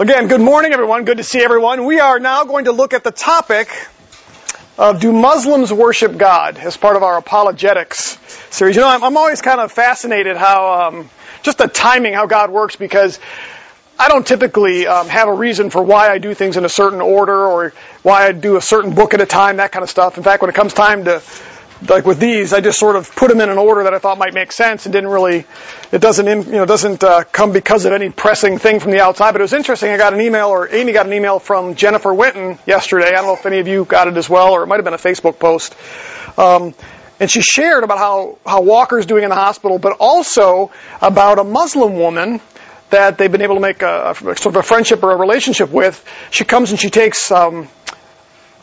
[0.00, 1.04] Again, good morning, everyone.
[1.04, 1.84] Good to see everyone.
[1.84, 3.68] We are now going to look at the topic
[4.78, 8.16] of do Muslims worship God as part of our apologetics
[8.48, 8.76] series.
[8.76, 11.10] You know, I'm, I'm always kind of fascinated how um,
[11.42, 13.20] just the timing, how God works, because
[13.98, 17.02] I don't typically um, have a reason for why I do things in a certain
[17.02, 20.16] order or why I do a certain book at a time, that kind of stuff.
[20.16, 21.20] In fact, when it comes time to
[21.88, 24.18] like with these, I just sort of put them in an order that I thought
[24.18, 25.44] might make sense and didn't really,
[25.92, 29.32] it doesn't, you know, doesn't uh, come because of any pressing thing from the outside.
[29.32, 29.90] But it was interesting.
[29.90, 33.08] I got an email, or Amy got an email from Jennifer Winton yesterday.
[33.08, 34.84] I don't know if any of you got it as well, or it might have
[34.84, 35.74] been a Facebook post.
[36.38, 36.74] Um,
[37.18, 40.70] and she shared about how, how Walker's doing in the hospital, but also
[41.00, 42.40] about a Muslim woman
[42.90, 45.70] that they've been able to make a, a sort of a friendship or a relationship
[45.70, 46.04] with.
[46.30, 47.68] She comes and she takes um,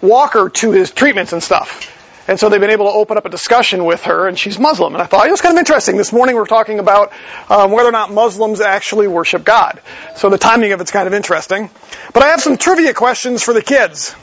[0.02, 1.94] Walker to his treatments and stuff.
[2.28, 4.94] And so they've been able to open up a discussion with her, and she's Muslim.
[4.94, 5.96] And I thought it was kind of interesting.
[5.96, 7.14] This morning we're talking about
[7.50, 9.80] um, whether or not Muslims actually worship God.
[10.18, 11.70] So the timing of it's kind of interesting.
[12.14, 14.14] But I have some trivia questions for the kids.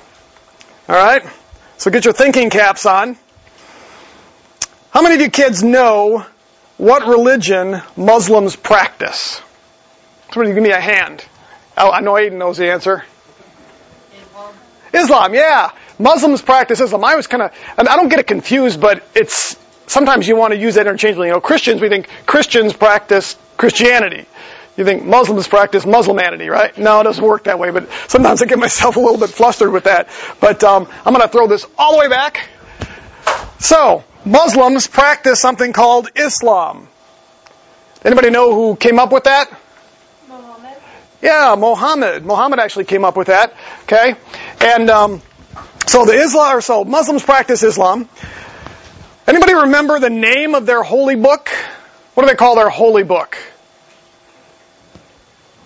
[0.87, 1.23] All right?
[1.79, 3.17] So get your thinking caps on.
[4.91, 6.27] How many of you kids know
[6.77, 9.41] what religion Muslims practice?
[10.33, 11.25] Somebody give me a hand.
[11.77, 13.03] Oh, I know Aiden knows the answer.
[14.15, 14.55] Islam.
[14.93, 15.71] Islam, yeah.
[15.99, 17.05] Muslims practice Islam.
[17.05, 19.57] I was kind of, and I don't get it confused, but it's,
[19.87, 21.29] sometimes you want to use that interchangeably.
[21.29, 24.27] You know, Christians, we think Christians practice Christianity.
[24.77, 26.77] You think Muslims practice Muslimanity, right?
[26.77, 29.73] No, it doesn't work that way, but sometimes I get myself a little bit flustered
[29.73, 30.09] with that.
[30.41, 32.49] But um, I'm going to throw this all the way back.
[33.61, 36.89] So, Muslims practice something called Islam.
[38.05, 39.49] Anybody know who came up with that?
[40.29, 40.77] Muhammad.
[41.23, 42.25] Yeah, Mohammed.
[42.27, 43.55] Mohammed actually came up with that.
[43.85, 44.17] Okay,
[44.61, 45.23] and um,
[45.87, 48.09] so the Islam, or so Muslims practice Islam.
[49.27, 51.49] Anybody remember the name of their holy book?
[52.15, 53.39] What do they call their holy book?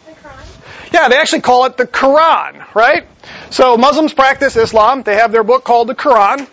[0.07, 0.93] The Quran.
[0.93, 3.07] Yeah, they actually call it the Quran, right?
[3.51, 5.03] So Muslims practice Islam.
[5.03, 6.47] They have their book called the Quran.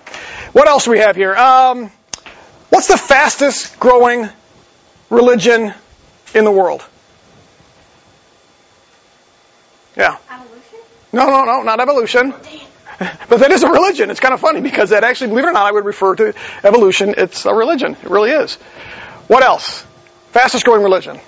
[0.54, 1.36] What else do we have here?
[1.36, 1.92] Um,
[2.70, 4.30] what's the fastest growing
[5.10, 5.74] religion
[6.34, 6.84] in the world?
[9.96, 10.18] Yeah.
[10.32, 10.80] Evolution.
[11.14, 12.34] No, no, no, not evolution.
[13.28, 14.12] But that is a religion.
[14.12, 16.34] It's kind of funny because that actually, believe it or not, I would refer to
[16.64, 17.16] evolution.
[17.18, 17.94] It's a religion.
[17.94, 18.56] It really is.
[19.28, 19.86] What else?
[20.32, 21.20] Fastest growing religion.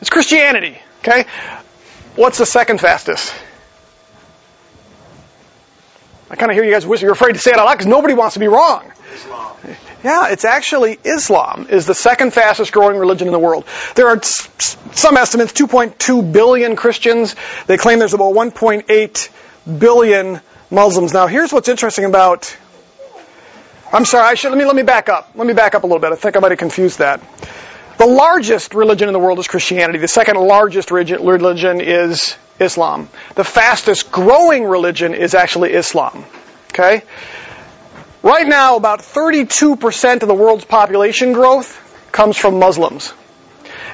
[0.00, 0.78] It's Christianity.
[1.00, 1.24] Okay?
[2.16, 3.34] What's the second fastest?
[6.30, 7.06] I kind of hear you guys whisper.
[7.06, 8.92] You're afraid to say it out loud because nobody wants to be wrong.
[9.14, 9.56] Islam.
[10.04, 13.64] Yeah, it's actually Islam is the second fastest growing religion in the world.
[13.94, 17.34] There are some estimates, 2.2 billion Christians.
[17.66, 19.28] They claim there's about 1.8
[19.68, 20.40] billion
[20.70, 21.12] Muslims.
[21.12, 22.56] Now, here's what's interesting about.
[23.92, 24.26] I'm sorry.
[24.26, 25.30] I should let me let me back up.
[25.34, 26.12] Let me back up a little bit.
[26.12, 27.20] I think I might have confused that.
[27.98, 29.98] The largest religion in the world is Christianity.
[29.98, 33.08] The second largest religion is Islam.
[33.34, 36.24] The fastest growing religion is actually Islam.
[36.70, 37.02] Okay?
[38.22, 41.74] Right now, about 32% of the world's population growth
[42.12, 43.12] comes from Muslims.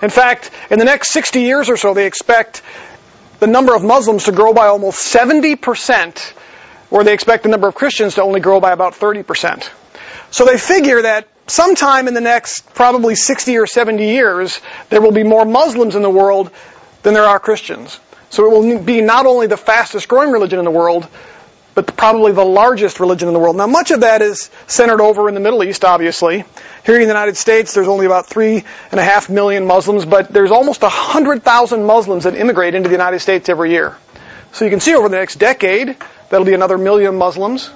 [0.03, 2.63] In fact, in the next 60 years or so, they expect
[3.41, 6.19] the number of Muslims to grow by almost 70%,
[6.91, 9.69] where they expect the number of Christians to only grow by about 30%.
[10.31, 15.13] So they figure that sometime in the next probably 60 or 70 years, there will
[15.13, 16.51] be more Muslims in the world
[17.03, 18.01] than there are Christians.
[18.31, 21.07] So it will be not only the fastest growing religion in the world,
[21.75, 23.57] but probably the largest religion in the world.
[23.57, 26.45] Now, much of that is centered over in the Middle East, obviously.
[26.87, 30.29] Here in the United States, there's only about three and a half million Muslims, but
[30.29, 33.97] there's almost a hundred thousand Muslims that immigrate into the United States every year.
[34.53, 35.97] So you can see over the next decade,
[36.31, 37.71] that'll be another million Muslims.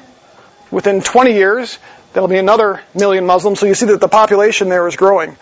[0.71, 1.79] Within 20 years,
[2.13, 3.59] there'll be another million Muslims.
[3.59, 5.37] So you see that the population there is growing.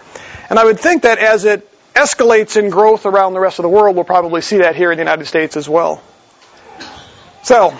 [0.49, 3.69] And I would think that as it escalates in growth around the rest of the
[3.69, 6.03] world, we'll probably see that here in the United States as well.
[7.43, 7.79] So,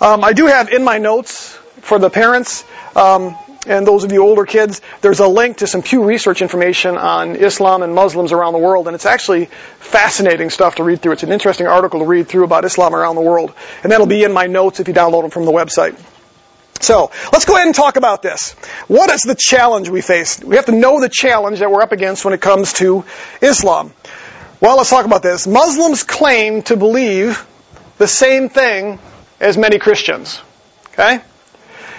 [0.00, 2.64] um, I do have in my notes for the parents
[2.96, 3.36] um,
[3.68, 7.36] and those of you older kids, there's a link to some Pew Research information on
[7.36, 9.46] Islam and Muslims around the world, and it's actually
[9.78, 11.12] fascinating stuff to read through.
[11.12, 13.52] It's an interesting article to read through about Islam around the world,
[13.82, 15.98] and that'll be in my notes if you download them from the website.
[16.80, 18.52] So, let's go ahead and talk about this.
[18.86, 20.42] What is the challenge we face?
[20.42, 23.04] We have to know the challenge that we're up against when it comes to
[23.42, 23.92] Islam.
[24.60, 25.46] Well, let's talk about this.
[25.46, 27.44] Muslims claim to believe
[27.98, 29.00] the same thing
[29.40, 30.40] as many Christians.
[30.92, 31.20] Okay?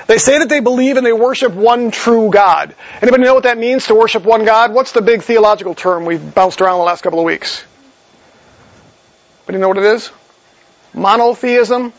[0.07, 2.75] They say that they believe and they worship one true God.
[3.01, 4.74] Anybody know what that means to worship one God?
[4.74, 7.63] What's the big theological term we've bounced around the last couple of weeks?
[9.47, 10.12] Anybody know what it is?
[10.94, 11.94] Monotheism?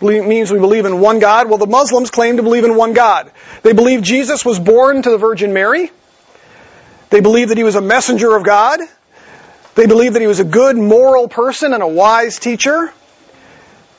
[0.00, 1.48] means we believe in one God.
[1.48, 3.30] Well, the Muslims claim to believe in one God.
[3.62, 5.90] They believe Jesus was born to the Virgin Mary.
[7.10, 8.80] They believe that he was a messenger of God.
[9.74, 12.92] They believe that he was a good moral person and a wise teacher.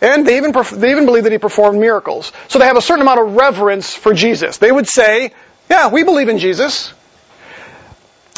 [0.02, 2.32] And they even, they even believed that he performed miracles.
[2.48, 4.58] So they have a certain amount of reverence for Jesus.
[4.58, 5.32] They would say,
[5.70, 6.92] yeah, we believe in Jesus.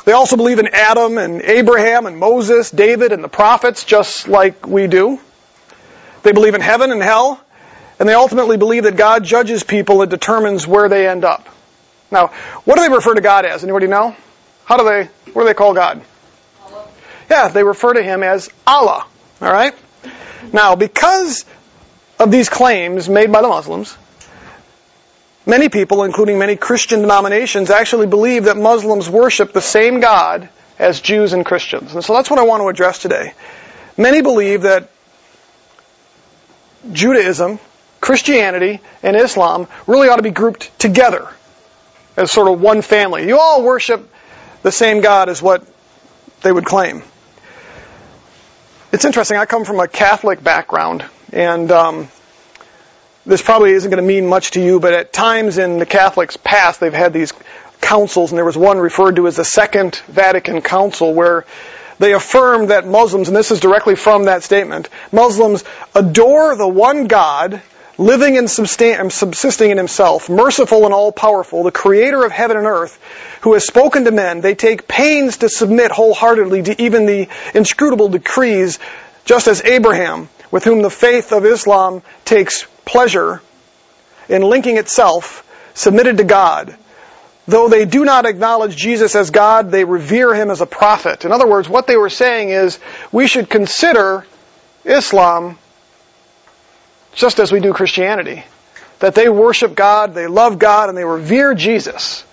[0.05, 4.67] They also believe in Adam and Abraham and Moses, David and the prophets, just like
[4.67, 5.19] we do.
[6.23, 7.39] They believe in heaven and hell.
[7.99, 11.47] And they ultimately believe that God judges people and determines where they end up.
[12.11, 12.27] Now,
[12.65, 13.63] what do they refer to God as?
[13.63, 14.15] Anybody know?
[14.65, 16.01] How do they, what do they call God?
[16.65, 16.87] Allah.
[17.29, 19.05] Yeah, they refer to him as Allah.
[19.41, 19.75] Alright?
[20.51, 21.45] Now, because
[22.19, 23.97] of these claims made by the Muslims,
[25.45, 30.49] many people, including many Christian denominations, actually believe that Muslims worship the same God
[30.79, 31.93] as Jews and Christians.
[31.93, 33.33] And so that's what I want to address today.
[33.97, 34.89] Many believe that
[36.91, 37.59] Judaism,
[38.01, 41.29] Christianity, and Islam really ought to be grouped together
[42.17, 43.27] as sort of one family.
[43.27, 44.09] You all worship
[44.61, 45.65] the same God is what
[46.41, 47.03] they would claim.
[48.91, 49.37] It's interesting.
[49.37, 52.07] I come from a Catholic background, and um,
[53.25, 56.37] this probably isn't going to mean much to you, but at times in the Catholics'
[56.37, 57.33] past, they've had these
[57.81, 61.45] councils, and there was one referred to as the Second Vatican Council, where
[61.99, 65.63] they affirmed that Muslims, and this is directly from that statement, Muslims
[65.95, 67.61] adore the one God,
[67.97, 72.99] living and subsisting in himself, merciful and all powerful, the creator of heaven and earth,
[73.41, 74.41] who has spoken to men.
[74.41, 78.79] They take pains to submit wholeheartedly to even the inscrutable decrees,
[79.25, 83.41] just as Abraham, with whom the faith of Islam takes pleasure
[84.29, 86.77] in linking itself, submitted to God.
[87.47, 91.25] Though they do not acknowledge Jesus as God, they revere him as a prophet.
[91.25, 92.79] In other words, what they were saying is
[93.11, 94.27] we should consider
[94.85, 95.57] Islam
[97.15, 98.43] just as we do Christianity.
[98.99, 102.23] That they worship God, they love God, and they revere Jesus.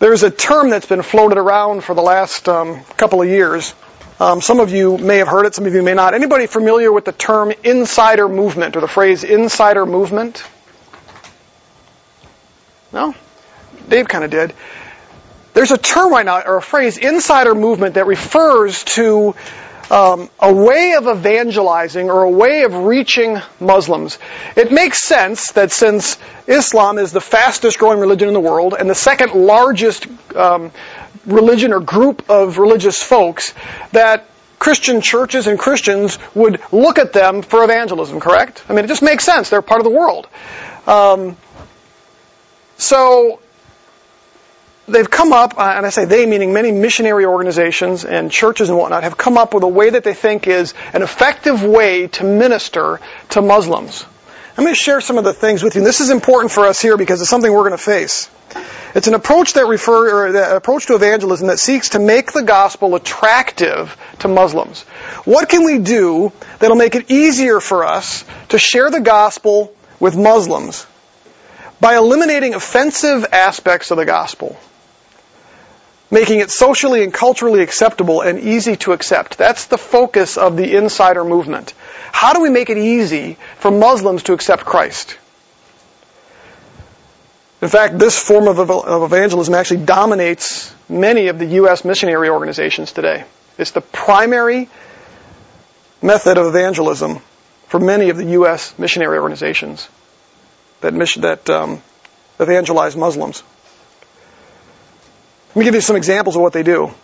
[0.00, 3.74] There's a term that's been floated around for the last um, couple of years.
[4.18, 6.14] Um, some of you may have heard it, some of you may not.
[6.14, 10.42] Anybody familiar with the term insider movement or the phrase insider movement?
[12.92, 13.14] No?
[13.88, 14.54] Dave kind of did.
[15.52, 19.34] There's a term right now, or a phrase, insider movement, that refers to
[19.90, 24.18] um, a way of evangelizing or a way of reaching Muslims.
[24.56, 28.88] It makes sense that since Islam is the fastest growing religion in the world and
[28.88, 30.72] the second largest um,
[31.26, 33.54] religion or group of religious folks,
[33.92, 34.28] that
[34.58, 38.64] Christian churches and Christians would look at them for evangelism, correct?
[38.68, 39.50] I mean, it just makes sense.
[39.50, 40.28] They're part of the world.
[40.86, 41.36] Um,
[42.78, 43.40] so
[44.88, 48.78] they've come up, uh, and I say they meaning many missionary organizations and churches and
[48.78, 52.24] whatnot, have come up with a way that they think is an effective way to
[52.24, 53.00] minister
[53.30, 54.04] to Muslims.
[54.56, 55.80] I'm going to share some of the things with you.
[55.80, 58.30] And this is important for us here because it's something we're going to face.
[58.94, 62.42] It's an approach that refer, or the approach to evangelism that seeks to make the
[62.42, 64.84] gospel attractive to Muslims.
[65.24, 70.16] What can we do that'll make it easier for us to share the gospel with
[70.16, 70.86] Muslims
[71.78, 74.58] by eliminating offensive aspects of the gospel?
[76.10, 79.38] making it socially and culturally acceptable and easy to accept.
[79.38, 81.74] That's the focus of the insider movement.
[82.16, 85.18] How do we make it easy for Muslims to accept Christ?
[87.60, 88.58] In fact, this form of
[89.02, 91.84] evangelism actually dominates many of the U.S.
[91.84, 93.24] missionary organizations today.
[93.58, 94.70] It's the primary
[96.00, 97.20] method of evangelism
[97.68, 98.78] for many of the U.S.
[98.78, 99.86] missionary organizations
[100.80, 101.82] that, mission, that um,
[102.40, 103.42] evangelize Muslims.
[105.50, 106.94] Let me give you some examples of what they do.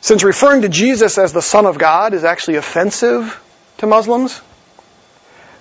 [0.00, 3.42] Since referring to Jesus as the Son of God is actually offensive
[3.78, 4.40] to Muslims,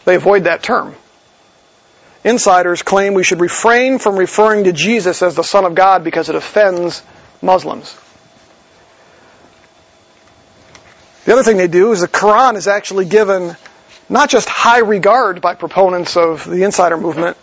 [0.05, 0.95] they avoid that term.
[2.23, 6.29] Insiders claim we should refrain from referring to Jesus as the Son of God because
[6.29, 7.03] it offends
[7.41, 7.95] Muslims.
[11.25, 13.55] The other thing they do is the Quran is actually given
[14.09, 17.37] not just high regard by proponents of the insider movement,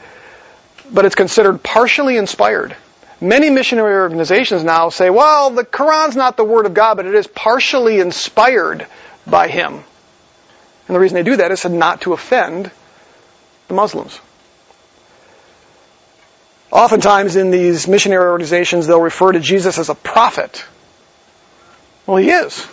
[0.90, 2.76] but it's considered partially inspired.
[3.22, 7.14] Many missionary organizations now say, well, the Quran's not the Word of God, but it
[7.14, 8.84] is partially inspired
[9.24, 9.74] by Him.
[9.74, 12.72] And the reason they do that is not to offend
[13.68, 14.18] the Muslims.
[16.72, 20.64] Oftentimes in these missionary organizations, they'll refer to Jesus as a prophet.
[22.08, 22.66] Well, he is.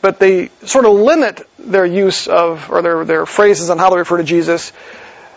[0.00, 3.98] But they sort of limit their use of, or their, their phrases on how they
[3.98, 4.72] refer to Jesus.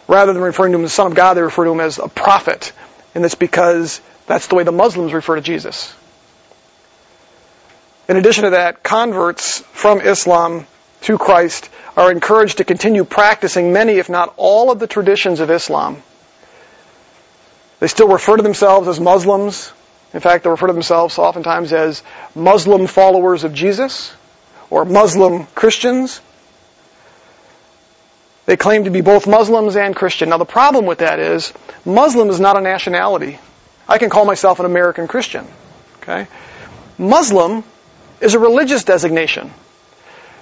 [0.07, 1.99] Rather than referring to him as the Son of God, they refer to him as
[1.99, 2.73] a prophet
[3.15, 5.95] and it's because that's the way the Muslims refer to Jesus.
[8.07, 10.67] In addition to that, converts from Islam
[11.01, 15.49] to Christ are encouraged to continue practicing many, if not all, of the traditions of
[15.49, 16.03] Islam.
[17.79, 19.71] They still refer to themselves as Muslims
[20.15, 22.01] In fact, they refer to themselves oftentimes as
[22.33, 24.13] Muslim followers of Jesus
[24.69, 26.21] or Muslim Christians.
[28.45, 30.29] They claim to be both Muslims and Christian.
[30.29, 31.51] Now the problem with that is
[31.83, 33.39] Muslim is not a nationality.
[33.87, 35.47] I can call myself an American Christian.
[36.01, 36.27] Okay?
[36.97, 37.63] Muslim
[38.21, 39.51] is a religious designation.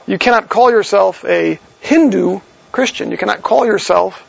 [0.06, 2.42] You cannot call yourself a Hindu
[2.72, 3.12] Christian.
[3.12, 4.22] You cannot call yourself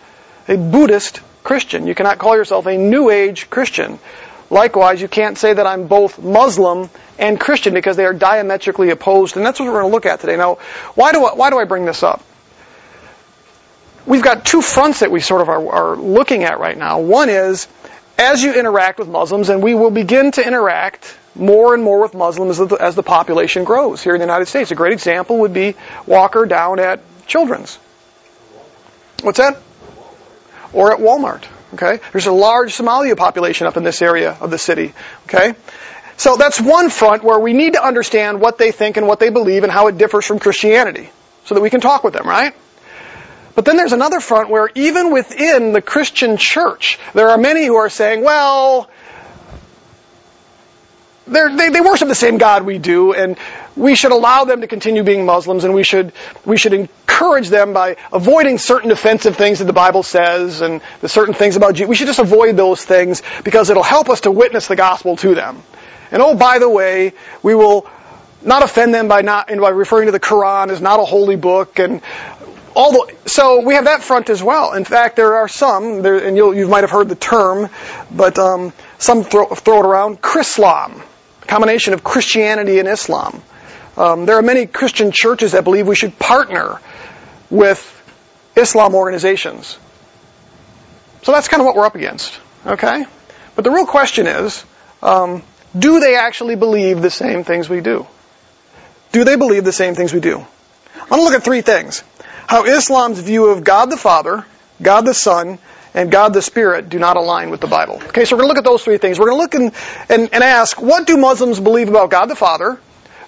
[0.48, 1.86] a Buddhist Christian.
[1.86, 3.98] You cannot call yourself a New Age Christian.
[4.50, 9.36] Likewise, you can't say that I'm both Muslim and Christian because they are diametrically opposed,
[9.36, 10.36] and that's what we're going to look at today.
[10.36, 10.56] Now,
[10.94, 12.22] why do I, why do I bring this up?
[14.06, 17.00] We've got two fronts that we sort of are, are looking at right now.
[17.00, 17.68] One is
[18.18, 22.14] as you interact with Muslims, and we will begin to interact more and more with
[22.14, 24.70] Muslims as the, as the population grows here in the United States.
[24.70, 25.74] A great example would be
[26.06, 27.76] Walker down at Children's.
[29.22, 29.58] What's that?
[30.72, 31.44] Or at Walmart.
[31.74, 31.98] Okay?
[32.12, 34.92] There's a large Somalia population up in this area of the city.
[35.26, 35.54] Okay?
[36.16, 39.30] So that's one front where we need to understand what they think and what they
[39.30, 41.10] believe and how it differs from Christianity
[41.46, 42.54] so that we can talk with them, right?
[43.54, 47.76] But then there's another front where even within the Christian church, there are many who
[47.76, 48.90] are saying, well,
[51.26, 53.36] they they worship the same God we do, and
[53.76, 56.12] we should allow them to continue being Muslims, and we should
[56.44, 61.08] we should encourage them by avoiding certain offensive things that the Bible says, and the
[61.08, 61.88] certain things about Jesus.
[61.88, 65.34] We should just avoid those things because it'll help us to witness the gospel to
[65.34, 65.62] them.
[66.10, 67.88] And oh, by the way, we will
[68.42, 71.78] not offend them by not by referring to the Quran as not a holy book,
[71.78, 72.02] and
[72.74, 74.72] all the, so we have that front as well.
[74.72, 77.68] In fact, there are some, there, and you might have heard the term,
[78.10, 81.02] but um, some throw, throw it around, Chrislam
[81.46, 83.42] combination of Christianity and Islam.
[83.96, 86.80] Um, there are many Christian churches that believe we should partner
[87.50, 87.80] with
[88.56, 89.78] Islam organizations.
[91.22, 92.38] So that's kind of what we're up against.
[92.66, 93.04] Okay?
[93.54, 94.64] But the real question is,
[95.02, 95.42] um,
[95.78, 98.06] do they actually believe the same things we do?
[99.12, 100.38] Do they believe the same things we do?
[101.00, 102.02] I'm going to look at three things.
[102.46, 104.44] How Islam's view of God the Father,
[104.80, 105.58] God the Son,
[105.94, 108.02] and God the Spirit do not align with the Bible.
[108.08, 109.18] Okay, so we're going to look at those three things.
[109.18, 109.72] We're going to look and,
[110.10, 112.78] and, and ask, what do Muslims believe about God the Father?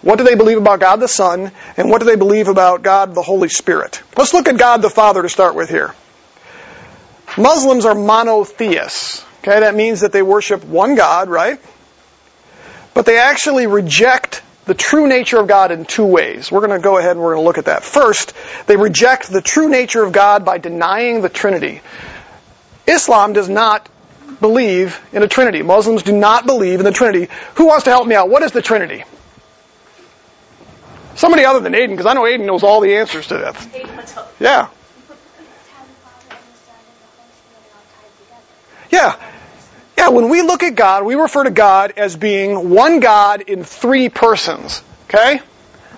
[0.03, 1.51] What do they believe about God the Son?
[1.77, 4.03] And what do they believe about God the Holy Spirit?
[4.17, 5.95] Let's look at God the Father to start with here.
[7.39, 9.25] Muslims are monotheists.
[9.41, 11.61] Okay, that means that they worship one God, right?
[12.95, 16.51] But they actually reject the true nature of God in two ways.
[16.51, 17.85] We're going to go ahead and we're going to look at that.
[17.85, 18.35] First,
[18.67, 21.81] they reject the true nature of God by denying the Trinity.
[22.87, 23.89] Islam does not
[24.41, 25.63] believe in a Trinity.
[25.63, 27.29] Muslims do not believe in the Trinity.
[27.55, 28.29] Who wants to help me out?
[28.29, 29.05] What is the Trinity?
[31.15, 34.29] Somebody other than Aiden, because I know Aiden knows all the answers to that.
[34.39, 34.69] Yeah.
[38.91, 39.17] Yeah.
[39.97, 43.65] Yeah, when we look at God, we refer to God as being one God in
[43.65, 44.83] three persons.
[45.09, 45.41] Okay?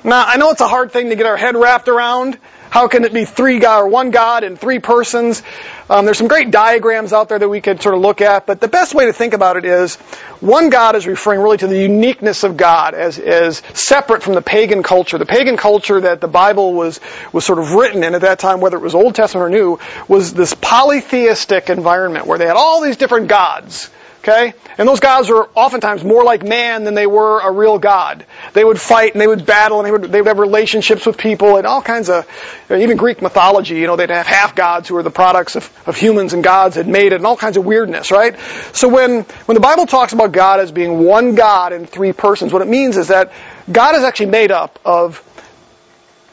[0.04, 2.38] Now, I know it's a hard thing to get our head wrapped around.
[2.70, 5.42] How can it be three God or one God in three persons?
[5.90, 8.60] Um, there's some great diagrams out there that we could sort of look at, but
[8.60, 9.96] the best way to think about it is
[10.40, 14.42] one God is referring really to the uniqueness of God as, as separate from the
[14.42, 15.16] pagan culture.
[15.16, 17.00] The pagan culture that the Bible was,
[17.32, 19.78] was sort of written in at that time, whether it was Old Testament or New,
[20.06, 23.90] was this polytheistic environment where they had all these different gods.
[24.28, 24.52] Okay?
[24.76, 28.26] And those gods were oftentimes more like man than they were a real God.
[28.52, 31.16] They would fight and they would battle and they would, they would have relationships with
[31.16, 32.26] people and all kinds of,
[32.70, 35.96] even Greek mythology, you know, they'd have half gods who were the products of, of
[35.96, 38.38] humans and gods had made it and all kinds of weirdness, right?
[38.72, 42.52] So when, when the Bible talks about God as being one God in three persons,
[42.52, 43.32] what it means is that
[43.70, 45.24] God is actually made up of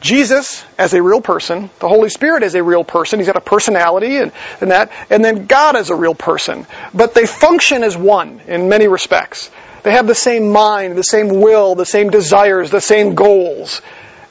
[0.05, 3.41] Jesus as a real person, the Holy Spirit as a real person, he's got a
[3.41, 4.31] personality and,
[4.61, 6.67] and that, and then God as a real person.
[6.93, 9.49] But they function as one in many respects.
[9.81, 13.81] They have the same mind, the same will, the same desires, the same goals.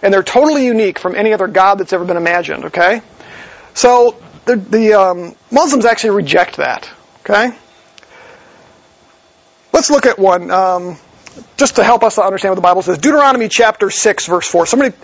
[0.01, 3.03] And they're totally unique from any other God that's ever been imagined, okay?
[3.75, 6.89] So the, the um, Muslims actually reject that,
[7.23, 7.53] okay?
[9.73, 10.53] Let's look at one.
[10.53, 10.99] Um,
[11.57, 12.99] just to help us understand what the Bible says.
[12.99, 14.67] Deuteronomy chapter 6 verse 4.
[14.67, 14.95] Somebody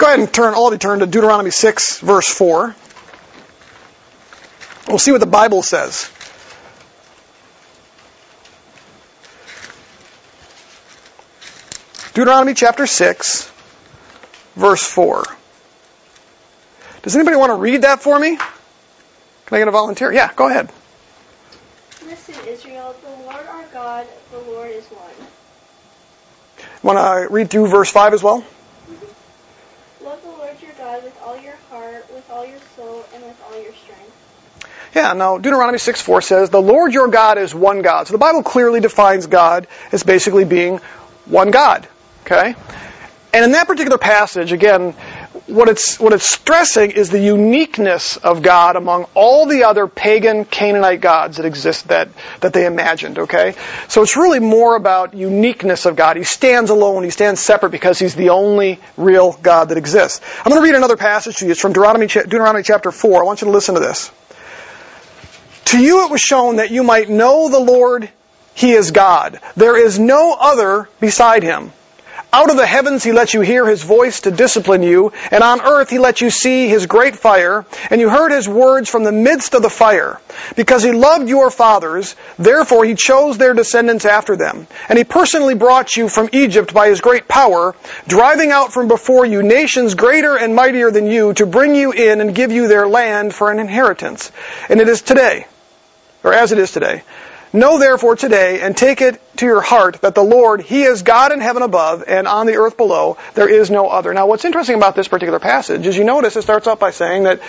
[0.00, 2.74] Go ahead and turn, all of you turn to Deuteronomy 6, verse 4.
[4.88, 6.10] We'll see what the Bible says.
[12.14, 13.52] Deuteronomy chapter 6,
[14.56, 15.22] verse 4.
[17.02, 18.36] Does anybody want to read that for me?
[18.38, 18.48] Can
[19.50, 20.10] I get a volunteer?
[20.10, 20.72] Yeah, go ahead.
[22.06, 25.28] Listen, Israel, the Lord our God, the Lord is one.
[26.82, 28.42] Want to read through verse 5 as well?
[30.02, 34.00] Love the Lord your God with all your soul, and with all your strength.
[34.94, 38.08] Yeah, now Deuteronomy 6 4 says, The Lord your God is one God.
[38.08, 40.78] So the Bible clearly defines God as basically being
[41.26, 41.88] one God.
[42.24, 42.54] Okay?
[43.32, 44.94] And in that particular passage, again,
[45.50, 50.44] what it's, what it's stressing is the uniqueness of God among all the other pagan
[50.44, 52.08] Canaanite gods that exist that,
[52.40, 53.54] that they imagined, okay?
[53.88, 56.16] So it's really more about uniqueness of God.
[56.16, 60.20] He stands alone, he stands separate because he's the only real God that exists.
[60.38, 61.52] I'm going to read another passage to you.
[61.52, 63.22] It's from Deuteronomy, Deuteronomy chapter 4.
[63.22, 64.10] I want you to listen to this.
[65.66, 68.08] To you it was shown that you might know the Lord,
[68.54, 69.40] He is God.
[69.56, 71.72] There is no other beside Him.
[72.32, 75.60] Out of the heavens he let you hear his voice to discipline you, and on
[75.60, 79.10] earth he let you see his great fire, and you heard his words from the
[79.10, 80.20] midst of the fire.
[80.54, 84.68] Because he loved your fathers, therefore he chose their descendants after them.
[84.88, 87.74] And he personally brought you from Egypt by his great power,
[88.06, 92.20] driving out from before you nations greater and mightier than you, to bring you in
[92.20, 94.30] and give you their land for an inheritance.
[94.68, 95.48] And it is today,
[96.22, 97.02] or as it is today,
[97.52, 101.32] Know therefore today and take it to your heart that the Lord, He is God
[101.32, 103.16] in heaven above and on the earth below.
[103.34, 104.14] There is no other.
[104.14, 107.24] Now what's interesting about this particular passage is you notice it starts off by saying
[107.24, 107.40] that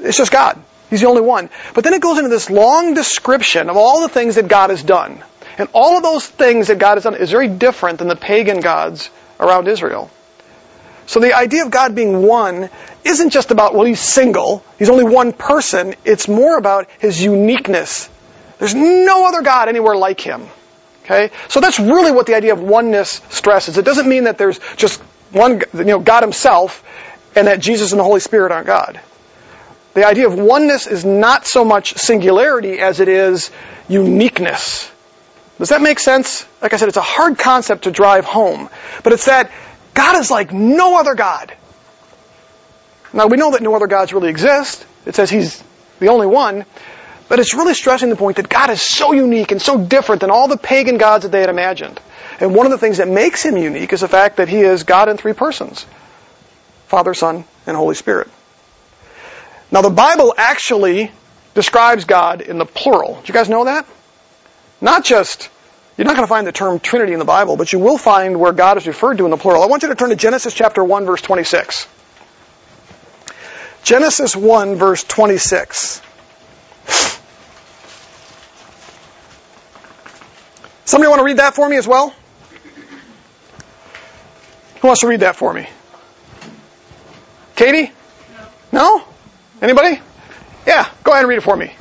[0.00, 0.60] it's just God.
[0.90, 1.50] He's the only one.
[1.74, 4.82] But then it goes into this long description of all the things that God has
[4.82, 5.22] done.
[5.56, 8.60] And all of those things that God has done is very different than the pagan
[8.60, 10.10] gods around Israel.
[11.06, 12.70] So the idea of God being one
[13.04, 15.94] isn't just about, well, he's single, he's only one person.
[16.04, 18.08] It's more about his uniqueness
[18.58, 20.46] there's no other God anywhere like him.
[21.04, 21.30] Okay?
[21.48, 23.78] So that's really what the idea of oneness stresses.
[23.78, 25.00] It doesn't mean that there's just
[25.32, 26.84] one, you know, God himself
[27.34, 29.00] and that Jesus and the Holy Spirit aren't God.
[29.94, 33.50] The idea of oneness is not so much singularity as it is
[33.88, 34.90] uniqueness.
[35.58, 36.46] Does that make sense?
[36.62, 38.68] Like I said, it's a hard concept to drive home.
[39.02, 39.50] But it's that
[39.94, 41.52] God is like no other God.
[43.12, 44.86] Now we know that no other gods really exist.
[45.06, 45.62] It says He's
[45.98, 46.64] the only one.
[47.28, 50.30] But it's really stressing the point that God is so unique and so different than
[50.30, 52.00] all the pagan gods that they had imagined.
[52.40, 54.84] And one of the things that makes him unique is the fact that he is
[54.84, 55.86] God in three persons
[56.86, 58.28] Father, Son, and Holy Spirit.
[59.70, 61.12] Now, the Bible actually
[61.54, 63.14] describes God in the plural.
[63.16, 63.86] Do you guys know that?
[64.80, 65.50] Not just,
[65.98, 68.40] you're not going to find the term Trinity in the Bible, but you will find
[68.40, 69.62] where God is referred to in the plural.
[69.62, 71.86] I want you to turn to Genesis chapter 1, verse 26.
[73.82, 76.00] Genesis 1, verse 26.
[80.88, 82.14] Somebody want to read that for me as well?
[84.80, 85.68] Who wants to read that for me?
[87.54, 87.92] Katie?
[88.72, 88.96] No.
[88.96, 89.04] No?
[89.60, 90.00] Anybody?
[90.66, 91.74] Yeah, go ahead and read it for me.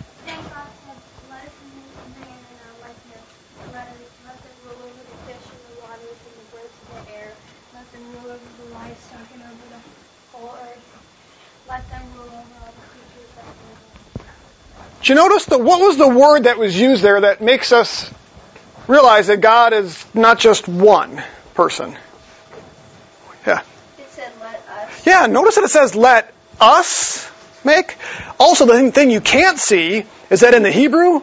[15.01, 18.11] Do you notice the what was the word that was used there that makes us
[18.87, 21.21] realize that God is not just one
[21.53, 21.97] person.
[23.45, 23.61] Yeah.
[23.97, 25.07] It said let us.
[25.07, 27.29] Yeah, notice that it says let us
[27.63, 27.95] make.
[28.39, 31.21] Also, the thing you can't see is that in the Hebrew,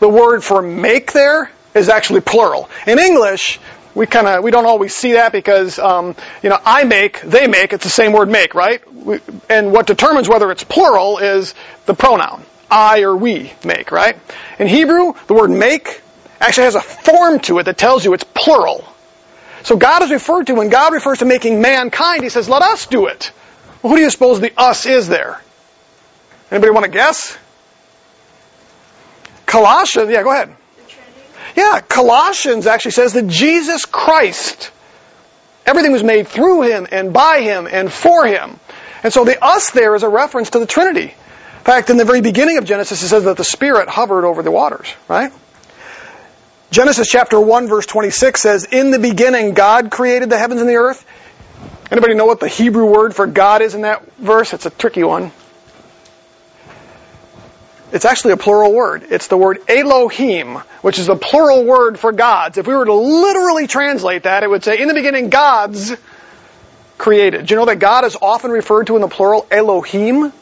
[0.00, 2.68] the word for make there is actually plural.
[2.86, 3.58] In English,
[3.94, 7.46] we kind of we don't always see that because um, you know I make, they
[7.46, 7.72] make.
[7.72, 8.92] It's the same word make, right?
[8.92, 11.54] We, and what determines whether it's plural is
[11.86, 14.18] the pronoun I or we make, right?
[14.58, 16.02] In Hebrew, the word make
[16.44, 18.84] actually has a form to it that tells you it's plural.
[19.62, 22.86] So God is referred to, when God refers to making mankind, He says, let us
[22.86, 23.32] do it.
[23.82, 25.40] Well, who do you suppose the us is there?
[26.50, 27.36] Anybody want to guess?
[29.46, 30.54] Colossians, yeah, go ahead.
[31.56, 34.70] Yeah, Colossians actually says that Jesus Christ,
[35.64, 38.58] everything was made through Him and by Him and for Him.
[39.02, 41.04] And so the us there is a reference to the Trinity.
[41.04, 44.42] In fact, in the very beginning of Genesis, it says that the Spirit hovered over
[44.42, 45.32] the waters, right?
[46.74, 50.74] Genesis chapter 1 verse 26 says, In the beginning God created the heavens and the
[50.74, 51.06] earth.
[51.88, 54.52] Anybody know what the Hebrew word for God is in that verse?
[54.52, 55.30] It's a tricky one.
[57.92, 59.04] It's actually a plural word.
[59.10, 62.58] It's the word Elohim, which is a plural word for gods.
[62.58, 65.92] If we were to literally translate that, it would say, in the beginning, gods
[66.98, 67.46] created.
[67.46, 70.32] Do you know that God is often referred to in the plural Elohim?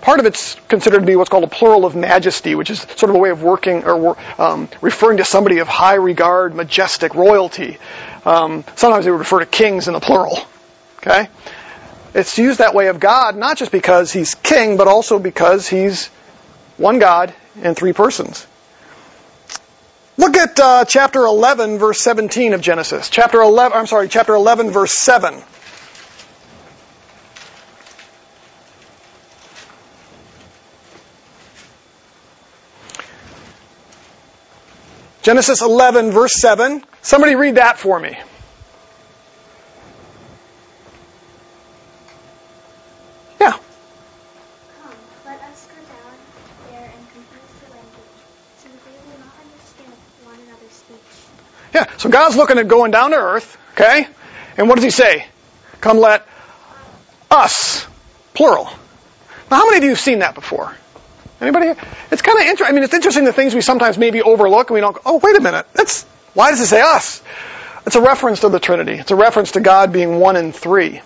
[0.00, 3.10] Part of it's considered to be what's called a plural of majesty, which is sort
[3.10, 7.78] of a way of working or um, referring to somebody of high regard, majestic, royalty.
[8.24, 10.38] Um, sometimes they would refer to kings in the plural.
[10.98, 11.28] Okay?
[12.14, 16.06] It's used that way of God, not just because he's king, but also because he's
[16.76, 18.46] one God in three persons.
[20.16, 23.08] Look at uh, chapter 11, verse 17 of Genesis.
[23.10, 25.42] Chapter 11, I'm sorry, chapter 11, verse 7.
[35.22, 36.82] Genesis 11, verse 7.
[37.02, 38.18] Somebody read that for me.
[43.38, 43.50] Yeah.
[43.50, 43.60] Come,
[45.26, 46.14] let us go down
[46.70, 48.20] there and confuse the language,
[48.58, 49.92] so that they will not understand
[50.24, 50.98] one another's speech.
[51.74, 51.86] Yeah.
[51.98, 54.06] So God's looking at going down to earth, okay?
[54.56, 55.26] And what does he say?
[55.80, 56.26] Come let
[57.30, 57.86] us,
[58.34, 58.64] plural.
[59.50, 60.74] Now, how many of you have seen that before?
[61.40, 61.68] Anybody?
[62.10, 62.66] It's kind of interesting.
[62.66, 65.18] I mean, it's interesting the things we sometimes maybe overlook and we don't go, oh,
[65.18, 65.66] wait a minute.
[65.72, 67.22] That's, why does it say us?
[67.86, 68.92] It's a reference to the Trinity.
[68.92, 71.00] It's a reference to God being one in three.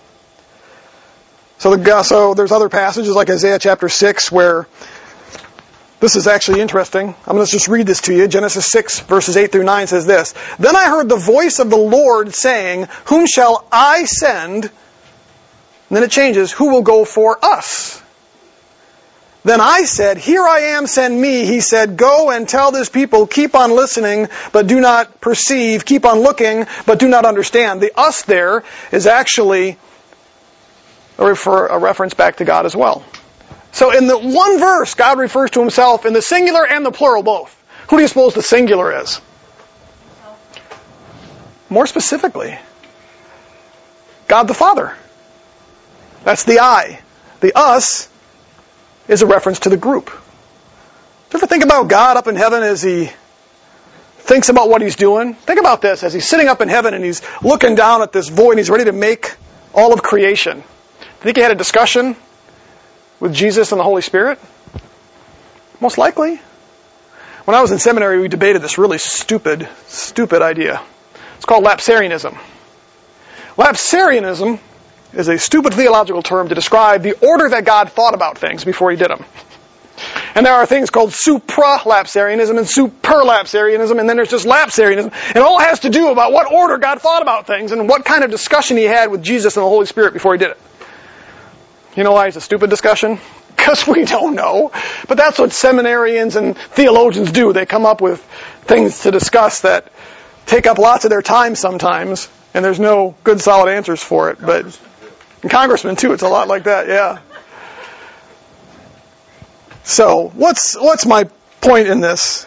[1.59, 4.67] So, the, so there's other passages like Isaiah chapter 6 where
[6.01, 7.15] this is actually interesting.
[7.27, 8.27] I'm going to just read this to you.
[8.27, 10.35] Genesis 6 verses 8 through 9 says this.
[10.59, 14.65] Then I heard the voice of the Lord saying, Whom shall I send?
[14.65, 14.73] And
[15.97, 18.03] then it changes, Who will go for us?
[19.45, 21.45] Then I said, Here I am, send me.
[21.45, 25.85] He said, Go and tell this people, keep on listening, but do not perceive.
[25.85, 27.83] Keep on looking, but do not understand.
[27.83, 29.77] The us there is actually
[31.19, 33.05] a, refer, a reference back to God as well.
[33.73, 37.23] So in the one verse, God refers to himself in the singular and the plural
[37.23, 37.55] both.
[37.91, 39.21] Who do you suppose the singular is?
[41.69, 42.59] More specifically,
[44.27, 44.95] God the Father.
[46.23, 47.01] That's the I.
[47.41, 48.09] The us
[49.09, 50.07] is a reference to the group.
[50.07, 50.13] Do
[51.39, 53.11] you ever think about God up in heaven as he
[54.19, 55.35] thinks about what he's doing?
[55.35, 58.29] Think about this as he's sitting up in heaven and he's looking down at this
[58.29, 59.37] void and he's ready to make
[59.75, 60.59] all of creation.
[60.59, 62.17] You think he had a discussion
[63.21, 64.39] with Jesus and the Holy Spirit?
[65.81, 66.41] Most likely.
[67.45, 70.81] When I was in seminary, we debated this really stupid, stupid idea.
[71.37, 72.39] It's called Lapsarianism.
[73.57, 74.61] Lapsarianism
[75.17, 78.91] is a stupid theological term to describe the order that God thought about things before
[78.91, 79.25] he did them.
[80.35, 85.13] And there are things called supralapsarianism and superlapsarianism, and then there's just lapsarianism.
[85.31, 88.25] It all has to do about what order God thought about things and what kind
[88.25, 90.61] of discussion he had with Jesus and the Holy Spirit before he did it.
[91.97, 93.19] You know why it's a stupid discussion?
[93.57, 94.73] Because we don't know.
[95.09, 97.55] But that's what seminarians and theologians do.
[97.55, 98.23] They come up with
[98.63, 99.91] things to discuss that
[100.45, 104.39] take up lots of their time sometimes, and there's no good solid answers for it.
[104.39, 104.79] But
[105.45, 107.19] and congressmen too, it's a lot like that, yeah.
[109.83, 111.25] So, what's what's my
[111.61, 112.47] point in this?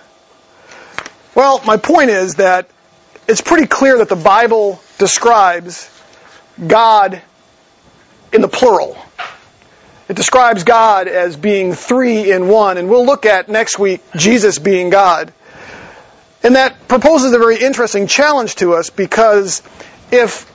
[1.35, 2.67] Well, my point is that
[3.27, 5.87] it's pretty clear that the Bible describes
[6.65, 7.21] God
[8.33, 8.97] in the plural.
[10.09, 14.57] It describes God as being three in one, and we'll look at next week Jesus
[14.57, 15.31] being God.
[16.41, 19.61] And that proposes a very interesting challenge to us because
[20.09, 20.51] if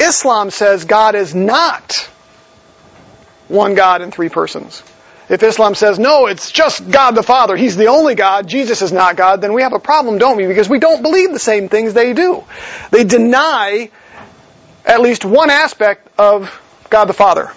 [0.00, 2.08] Islam says God is not
[3.48, 4.82] one God in three persons,
[5.28, 8.92] if Islam says, no, it's just God the Father, He's the only God, Jesus is
[8.92, 10.46] not God, then we have a problem, don't we?
[10.46, 12.44] Because we don't believe the same things they do.
[12.90, 13.90] They deny
[14.86, 16.50] at least one aspect of
[16.88, 17.52] God the Father.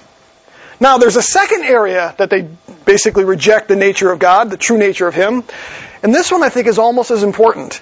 [0.82, 2.50] Now, there's a second area that they
[2.86, 5.44] basically reject the nature of God, the true nature of Him.
[6.04, 7.82] And this one I think is almost as important.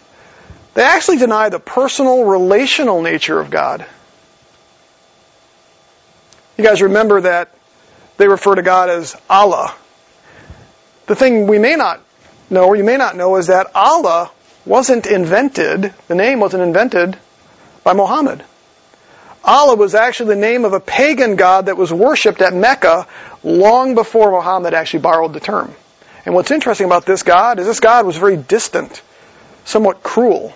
[0.75, 3.85] They actually deny the personal, relational nature of God.
[6.59, 7.55] You guys remember that
[8.17, 9.73] they refer to God as Allah.
[11.05, 12.01] The thing we may not
[12.49, 14.29] know, or you may not know, is that Allah
[14.65, 17.17] wasn't invented, the name wasn't invented
[17.85, 18.43] by Muhammad.
[19.41, 23.07] Allah was actually the name of a pagan god that was worshipped at Mecca
[23.41, 25.73] long before Muhammad actually borrowed the term.
[26.25, 29.01] And what's interesting about this God is this God was very distant,
[29.63, 30.53] somewhat cruel,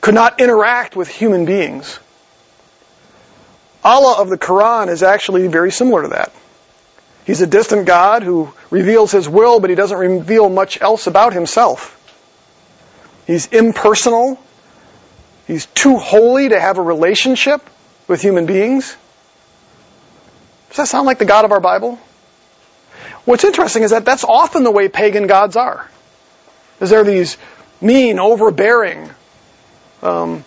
[0.00, 2.00] could not interact with human beings.
[3.84, 6.32] Allah of the Quran is actually very similar to that.
[7.24, 11.32] He's a distant God who reveals his will, but he doesn't reveal much else about
[11.32, 11.94] himself.
[13.26, 14.40] He's impersonal.
[15.46, 17.60] He's too holy to have a relationship
[18.06, 18.96] with human beings.
[20.68, 21.98] Does that sound like the God of our Bible?
[23.24, 25.86] What's interesting is that that's often the way pagan gods are.
[26.80, 27.36] Is there these
[27.80, 29.10] mean, overbearing
[30.02, 30.44] um,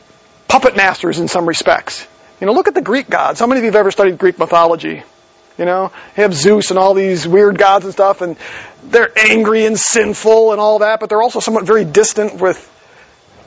[0.48, 2.08] puppet masters in some respects?
[2.42, 3.40] You know, look at the Greek gods.
[3.40, 5.04] How many of you have ever studied Greek mythology?
[5.58, 8.36] You know, you have Zeus and all these weird gods and stuff, and
[8.84, 12.68] they're angry and sinful and all that, but they're also somewhat very distant with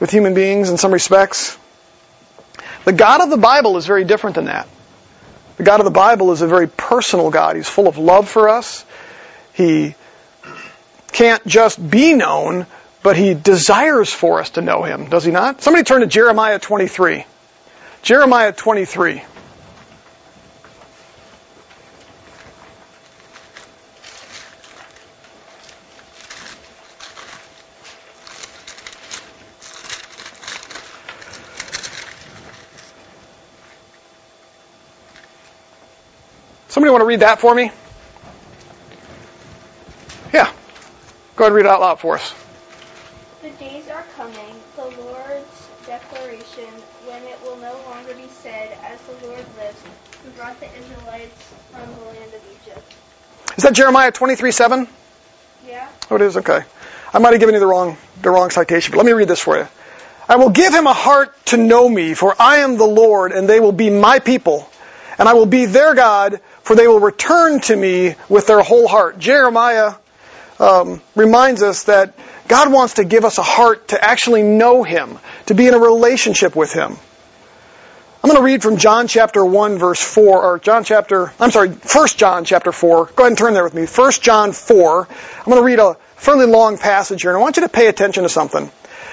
[0.00, 1.58] with human beings in some respects.
[2.84, 4.68] The God of the Bible is very different than that.
[5.56, 7.56] The God of the Bible is a very personal God.
[7.56, 8.84] He's full of love for us.
[9.54, 9.94] He
[11.12, 12.66] can't just be known,
[13.02, 15.62] but he desires for us to know him, does he not?
[15.62, 17.24] Somebody turn to Jeremiah 23.
[18.04, 19.22] Jeremiah 23.
[36.68, 37.70] Somebody want to read that for me?
[40.34, 40.52] Yeah.
[41.36, 42.34] Go ahead and read it out loud for us.
[43.40, 46.68] The days are coming, the Lord's declaration,
[47.06, 49.82] when it will no longer be said, As the Lord lives,
[50.24, 52.94] who brought the Israelites from the land of Egypt.
[53.56, 54.88] Is that Jeremiah 23 7?
[55.66, 55.88] Yeah?
[56.10, 56.36] Oh, it is?
[56.36, 56.60] Okay.
[57.12, 59.40] I might have given you the wrong, the wrong citation, but let me read this
[59.40, 59.68] for you.
[60.28, 63.48] I will give him a heart to know me, for I am the Lord, and
[63.48, 64.68] they will be my people.
[65.18, 68.88] And I will be their God, for they will return to me with their whole
[68.88, 69.18] heart.
[69.18, 69.94] Jeremiah
[70.58, 72.14] um, reminds us that
[72.48, 75.78] God wants to give us a heart to actually know Him, to be in a
[75.78, 76.96] relationship with Him.
[78.22, 81.68] I'm going to read from John chapter 1 verse 4, or John chapter, I'm sorry,
[81.68, 83.06] 1 John chapter 4.
[83.06, 83.84] Go ahead and turn there with me.
[83.84, 85.08] 1 John 4.
[85.38, 87.86] I'm going to read a fairly long passage here, and I want you to pay
[87.86, 88.70] attention to something.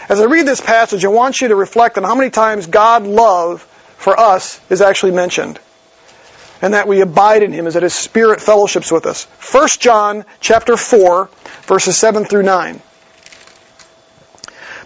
[0.07, 3.03] As I read this passage, I want you to reflect on how many times God
[3.03, 3.63] love
[3.97, 5.59] for us is actually mentioned.
[6.61, 9.25] And that we abide in Him, is that His Spirit fellowships with us.
[9.25, 11.29] 1 John chapter 4,
[11.63, 12.81] verses 7 through 9.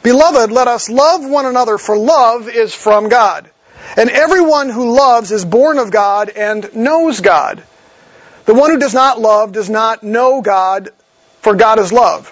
[0.05, 3.49] Beloved, let us love one another, for love is from God.
[3.97, 7.63] And everyone who loves is born of God and knows God.
[8.45, 10.91] The one who does not love does not know God,
[11.41, 12.31] for God is love.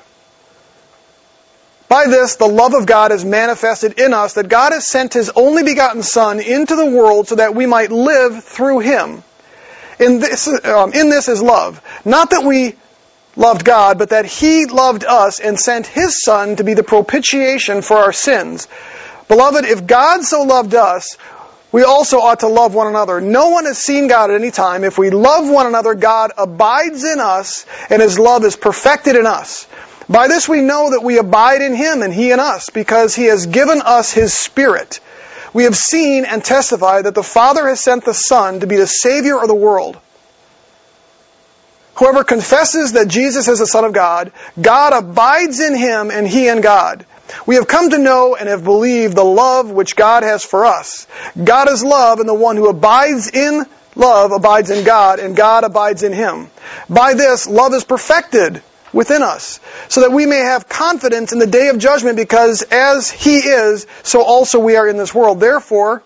[1.90, 5.32] By this, the love of God is manifested in us, that God has sent His
[5.36, 9.24] only begotten Son into the world so that we might live through Him.
[10.00, 11.82] In this, um, in this is love.
[12.06, 12.76] Not that we
[13.36, 17.82] loved God, but that He loved us and sent His Son to be the propitiation
[17.82, 18.68] for our sins.
[19.28, 21.18] Beloved, if God so loved us,
[21.72, 23.20] we also ought to love one another.
[23.20, 24.84] No one has seen God at any time.
[24.84, 29.26] If we love one another, God abides in us, and His love is perfected in
[29.26, 29.68] us.
[30.08, 33.26] By this we know that we abide in Him and He in us, because He
[33.26, 35.00] has given us His Spirit.
[35.54, 38.88] We have seen and testified that the Father has sent the Son to be the
[38.88, 39.98] Savior of the world.
[41.96, 46.48] Whoever confesses that Jesus is the Son of God, God abides in him and he
[46.48, 47.06] in God.
[47.46, 51.08] We have come to know and have believed the love which God has for us.
[51.42, 55.64] God is love, and the one who abides in love abides in God, and God
[55.64, 56.50] abides in him.
[56.90, 61.48] By this, love is perfected within us, so that we may have confidence in the
[61.48, 65.40] day of judgment, because as he is, so also we are in this world.
[65.40, 66.04] Therefore,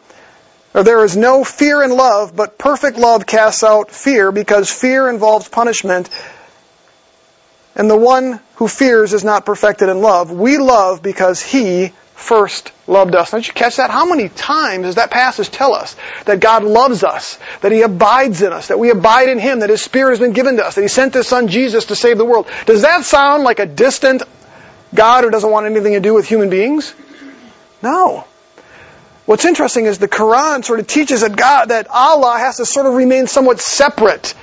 [0.77, 5.09] or there is no fear in love, but perfect love casts out fear, because fear
[5.09, 6.07] involves punishment,
[7.75, 10.29] and the one who fears is not perfected in love.
[10.29, 13.31] We love because he first loved us.
[13.31, 13.89] Don't you catch that?
[13.89, 18.43] How many times does that passage tell us that God loves us, that he abides
[18.43, 20.75] in us, that we abide in him, that his spirit has been given to us,
[20.75, 22.47] that he sent his son Jesus to save the world?
[22.67, 24.21] Does that sound like a distant
[24.93, 26.93] God who doesn't want anything to do with human beings?
[27.81, 28.25] No.
[29.27, 32.85] What's interesting is the Quran sort of teaches that God, that Allah has to sort
[32.85, 34.33] of remain somewhat separate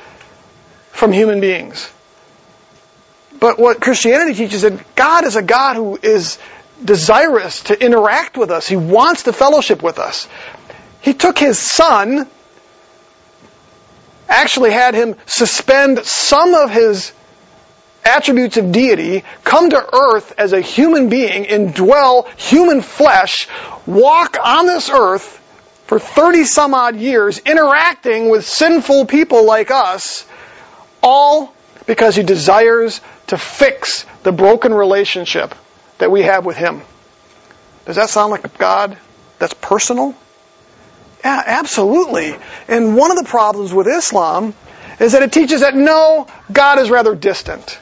[0.92, 1.90] from human beings.
[3.40, 6.38] But what Christianity teaches is that God is a God who is
[6.84, 8.68] desirous to interact with us.
[8.68, 10.28] He wants to fellowship with us.
[11.00, 12.28] He took his son,
[14.28, 17.10] actually had him suspend some of his
[18.04, 23.48] attributes of deity, come to earth as a human being, indwell human flesh,
[23.86, 25.40] walk on this earth
[25.86, 30.26] for 30 some odd years, interacting with sinful people like us,
[31.02, 31.54] all
[31.86, 35.54] because he desires to fix the broken relationship
[35.98, 36.82] that we have with him.
[37.84, 38.96] Does that sound like a God
[39.38, 40.14] that's personal?
[41.22, 42.34] Yeah, absolutely.
[42.68, 44.54] And one of the problems with Islam
[45.00, 47.78] is that it teaches that no, God is rather distant.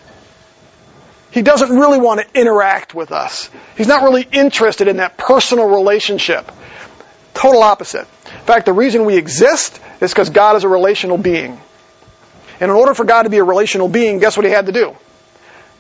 [1.33, 3.49] He doesn't really want to interact with us.
[3.77, 6.53] He's not really interested in that personal relationship.
[7.33, 8.07] Total opposite.
[8.27, 11.59] In fact, the reason we exist is because God is a relational being.
[12.61, 14.73] And in order for God to be a relational being, guess what he had to
[14.73, 14.95] do?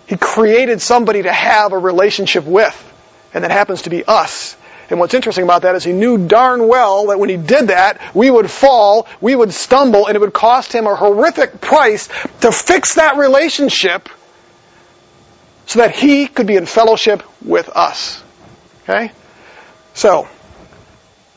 [0.06, 2.74] He created somebody to have a relationship with,
[3.34, 4.56] and that happens to be us.
[4.88, 8.00] And what's interesting about that is he knew darn well that when he did that,
[8.14, 12.08] we would fall, we would stumble, and it would cost him a horrific price
[12.40, 14.08] to fix that relationship
[15.66, 18.22] so that he could be in fellowship with us.
[18.82, 19.12] Okay?
[19.94, 20.28] So,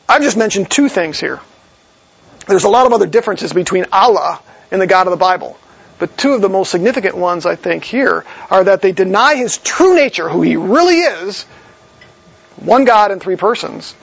[0.08, 1.40] I've just mentioned two things here.
[2.46, 5.58] There's a lot of other differences between Allah and the God of the Bible.
[5.98, 9.58] But two of the most significant ones, I think, here are that they deny his
[9.58, 11.44] true nature, who he really is,
[12.56, 13.94] one God in three persons,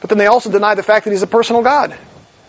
[0.00, 1.96] but then they also deny the fact that he's a personal God.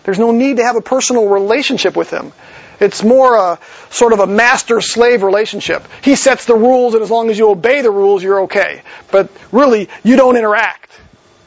[0.04, 2.34] There's no need to have a personal relationship with him.
[2.79, 3.59] It's more a
[3.89, 5.88] sort of a master-slave relationship.
[6.01, 8.81] He sets the rules, and as long as you obey the rules, you're okay.
[9.12, 10.91] But really, you don't interact.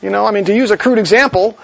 [0.03, 1.59] You know, I mean, to use a crude example,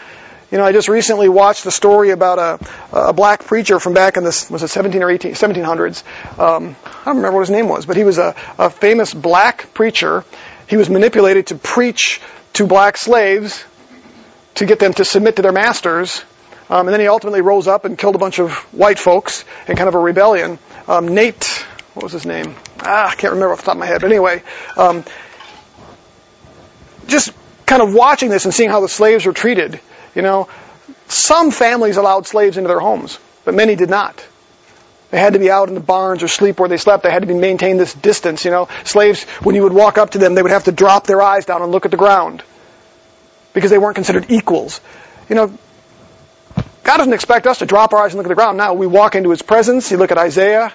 [0.52, 4.18] You know, I just recently watched the story about a, a black preacher from back
[4.18, 6.04] in the was it 17 or 18, 1700s.
[6.38, 9.72] Um, I don't remember what his name was, but he was a, a famous black
[9.72, 10.24] preacher.
[10.68, 12.20] He was manipulated to preach
[12.52, 13.64] to black slaves
[14.56, 16.22] to get them to submit to their masters.
[16.72, 19.76] Um, and then he ultimately rose up and killed a bunch of white folks in
[19.76, 20.58] kind of a rebellion.
[20.88, 21.44] Um, Nate,
[21.92, 22.54] what was his name?
[22.80, 24.00] Ah, I can't remember off the top of my head.
[24.00, 24.42] But anyway,
[24.78, 25.04] um,
[27.08, 27.34] just
[27.66, 29.80] kind of watching this and seeing how the slaves were treated.
[30.14, 30.48] You know,
[31.08, 34.26] some families allowed slaves into their homes, but many did not.
[35.10, 37.02] They had to be out in the barns or sleep where they slept.
[37.02, 38.46] They had to be maintain this distance.
[38.46, 41.06] You know, slaves, when you would walk up to them, they would have to drop
[41.06, 42.42] their eyes down and look at the ground
[43.52, 44.80] because they weren't considered equals.
[45.28, 45.58] You know,
[46.82, 48.58] God doesn't expect us to drop our eyes and look at the ground.
[48.58, 49.90] Now we walk into His presence.
[49.90, 50.72] You look at Isaiah.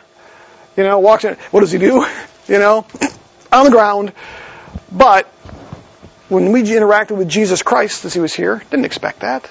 [0.76, 1.36] You know, walks in.
[1.52, 2.06] What does he do?
[2.48, 2.86] You know,
[3.52, 4.14] on the ground.
[4.90, 5.26] But
[6.30, 9.50] when we interacted with Jesus Christ as He was here, didn't expect that.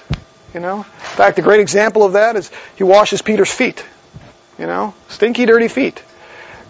[0.55, 3.85] You know, in fact, a great example of that is He washes Peter's feet.
[4.59, 6.03] You know, stinky, dirty feet.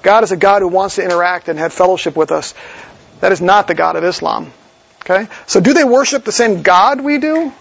[0.02, 2.54] God is a God who wants to interact and have fellowship with us.
[3.20, 4.52] That is not the God of Islam.
[5.02, 5.28] Okay?
[5.46, 7.52] So do they worship the same God we do?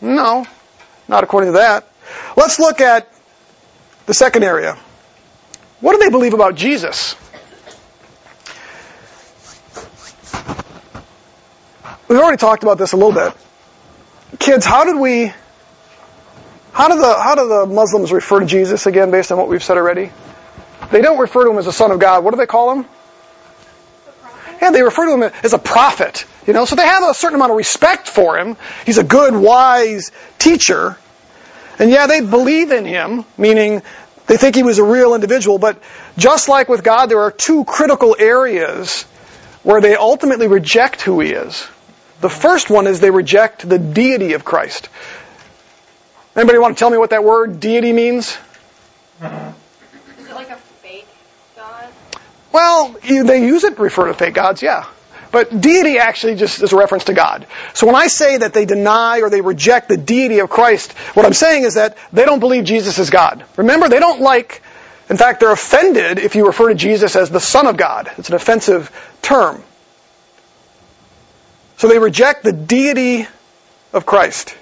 [0.00, 0.46] No.
[1.08, 1.88] Not according to that.
[2.36, 3.12] Let's look at
[4.06, 4.76] the second area.
[5.80, 7.14] What do they believe about Jesus?
[12.08, 13.32] We've already talked about this a little bit.
[14.38, 15.32] Kids, how did we
[16.72, 19.62] how do the how do the Muslims refer to Jesus again based on what we've
[19.62, 20.10] said already?
[20.90, 22.22] They don't refer to him as the Son of God.
[22.22, 22.86] What do they call him?
[24.66, 26.26] Yeah, they refer to him as a prophet.
[26.44, 28.56] You know, so they have a certain amount of respect for him.
[28.84, 30.98] He's a good, wise teacher.
[31.78, 33.82] And yeah, they believe in him, meaning
[34.26, 35.58] they think he was a real individual.
[35.58, 35.80] But
[36.18, 39.04] just like with God, there are two critical areas
[39.62, 41.64] where they ultimately reject who he is.
[42.20, 44.88] The first one is they reject the deity of Christ.
[46.34, 48.36] Anybody want to tell me what that word deity means?
[49.22, 50.58] Is it like a?
[52.56, 54.86] Well, they use it to refer to fake gods, yeah.
[55.30, 57.46] But deity actually just is a reference to God.
[57.74, 61.26] So when I say that they deny or they reject the deity of Christ, what
[61.26, 63.44] I'm saying is that they don't believe Jesus is God.
[63.58, 64.62] Remember, they don't like,
[65.10, 68.10] in fact, they're offended if you refer to Jesus as the Son of God.
[68.16, 68.90] It's an offensive
[69.20, 69.62] term.
[71.76, 73.28] So they reject the deity
[73.92, 74.56] of Christ.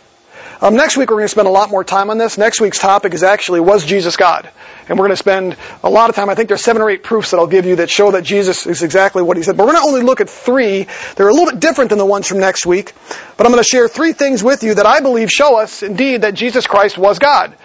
[0.60, 2.38] Um, next week we're going to spend a lot more time on this.
[2.38, 4.48] Next week's topic is actually, was Jesus God?
[4.88, 7.02] And we're going to spend a lot of time, I think there's seven or eight
[7.02, 9.56] proofs that I'll give you that show that Jesus is exactly what he said.
[9.56, 10.86] But we're going to only look at three.
[11.16, 12.92] They're a little bit different than the ones from next week.
[13.36, 16.22] But I'm going to share three things with you that I believe show us indeed
[16.22, 17.56] that Jesus Christ was God.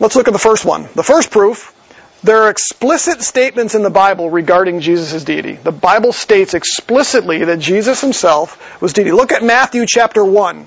[0.00, 0.88] Let's look at the first one.
[0.94, 1.74] The first proof,
[2.22, 5.52] there are explicit statements in the Bible regarding Jesus' deity.
[5.52, 9.12] The Bible states explicitly that Jesus himself was deity.
[9.12, 10.66] Look at Matthew chapter 1.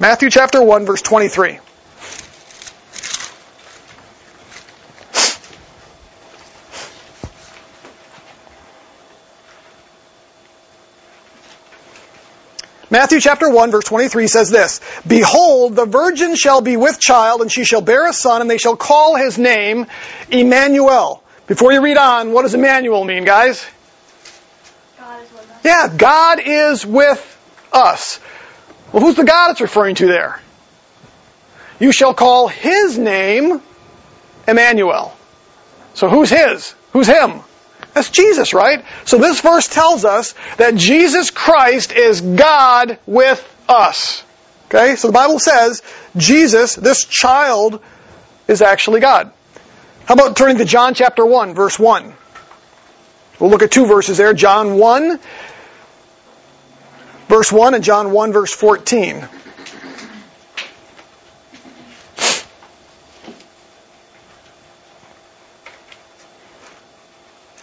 [0.00, 1.58] Matthew chapter 1 verse 23.
[12.90, 17.52] Matthew chapter 1 verse 23 says this, Behold, the virgin shall be with child, and
[17.52, 19.86] she shall bear a son, and they shall call his name
[20.30, 21.22] Emmanuel.
[21.48, 23.66] Before you read on, what does Emmanuel mean, guys?
[24.98, 25.64] God is with us.
[25.64, 27.38] Yeah, God is with
[27.72, 28.20] us.
[28.92, 30.40] Well, who's the God it's referring to there?
[31.78, 33.60] You shall call his name
[34.46, 35.16] Emmanuel.
[35.94, 36.74] So who's his?
[36.92, 37.40] Who's him?
[37.94, 38.84] That's Jesus, right?
[39.04, 44.24] So this verse tells us that Jesus Christ is God with us.
[44.66, 44.96] Okay?
[44.96, 45.82] So the Bible says
[46.16, 47.80] Jesus, this child,
[48.46, 49.32] is actually God.
[50.06, 52.14] How about turning to John chapter 1, verse 1?
[53.38, 54.32] We'll look at two verses there.
[54.32, 55.20] John 1,
[57.28, 59.28] verse 1, and John 1, verse 14.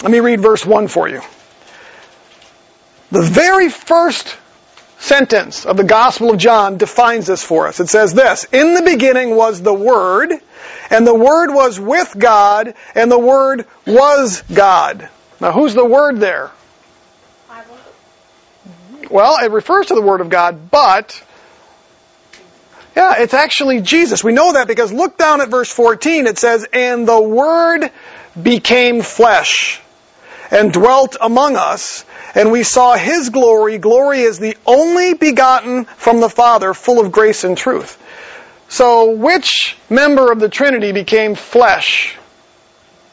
[0.02, 1.22] Let me read verse 1 for you.
[3.12, 4.38] The very first
[5.00, 7.80] sentence of the Gospel of John defines this for us.
[7.80, 10.32] It says this, In the beginning was the Word,
[10.90, 15.10] and the Word was with God, and the Word was God.
[15.42, 16.52] Now who's the Word there?
[19.16, 21.24] Well, it refers to the Word of God, but
[22.98, 24.26] yeah, it's actually Jesus.
[24.26, 26.28] We know that because look down at verse 14.
[26.28, 27.92] It says, And the Word
[28.44, 29.80] became flesh
[30.52, 32.04] and dwelt among us,
[32.36, 33.78] and we saw His glory.
[33.78, 37.98] Glory is the only begotten from the Father, full of grace and truth.
[38.68, 42.18] So, which member of the Trinity became flesh?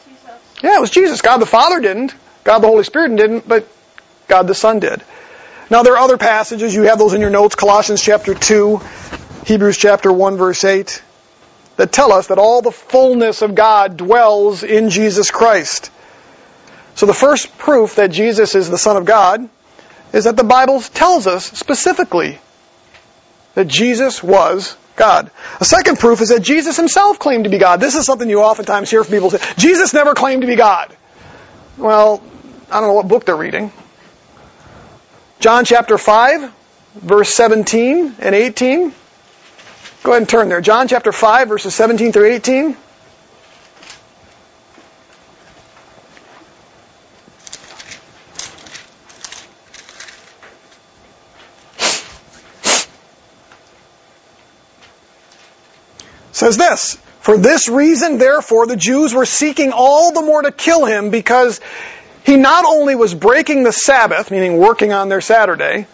[0.04, 0.30] Jesus.
[0.64, 1.22] Yeah, it was Jesus.
[1.22, 2.12] God the Father didn't.
[2.42, 3.68] God the Holy Spirit didn't, but
[4.26, 5.00] God the Son did.
[5.70, 8.80] Now there are other passages, you have those in your notes, Colossians chapter 2,
[9.46, 11.02] Hebrews chapter 1 verse 8,
[11.76, 15.90] that tell us that all the fullness of God dwells in Jesus Christ.
[16.94, 19.48] So the first proof that Jesus is the Son of God
[20.12, 22.38] is that the Bible tells us specifically
[23.54, 25.30] that Jesus was God.
[25.60, 27.80] A second proof is that Jesus himself claimed to be God.
[27.80, 30.94] This is something you oftentimes hear from people say, Jesus never claimed to be God.
[31.78, 32.22] Well,
[32.70, 33.72] I don't know what book they're reading.
[35.42, 36.52] John chapter 5,
[36.94, 38.94] verse 17 and 18.
[40.04, 40.60] Go ahead and turn there.
[40.60, 42.76] John chapter 5, verses 17 through 18.
[56.30, 60.84] says this, For this reason, therefore, the Jews were seeking all the more to kill
[60.84, 61.60] him because
[62.24, 65.86] he not only was breaking the Sabbath, meaning working on their Saturday,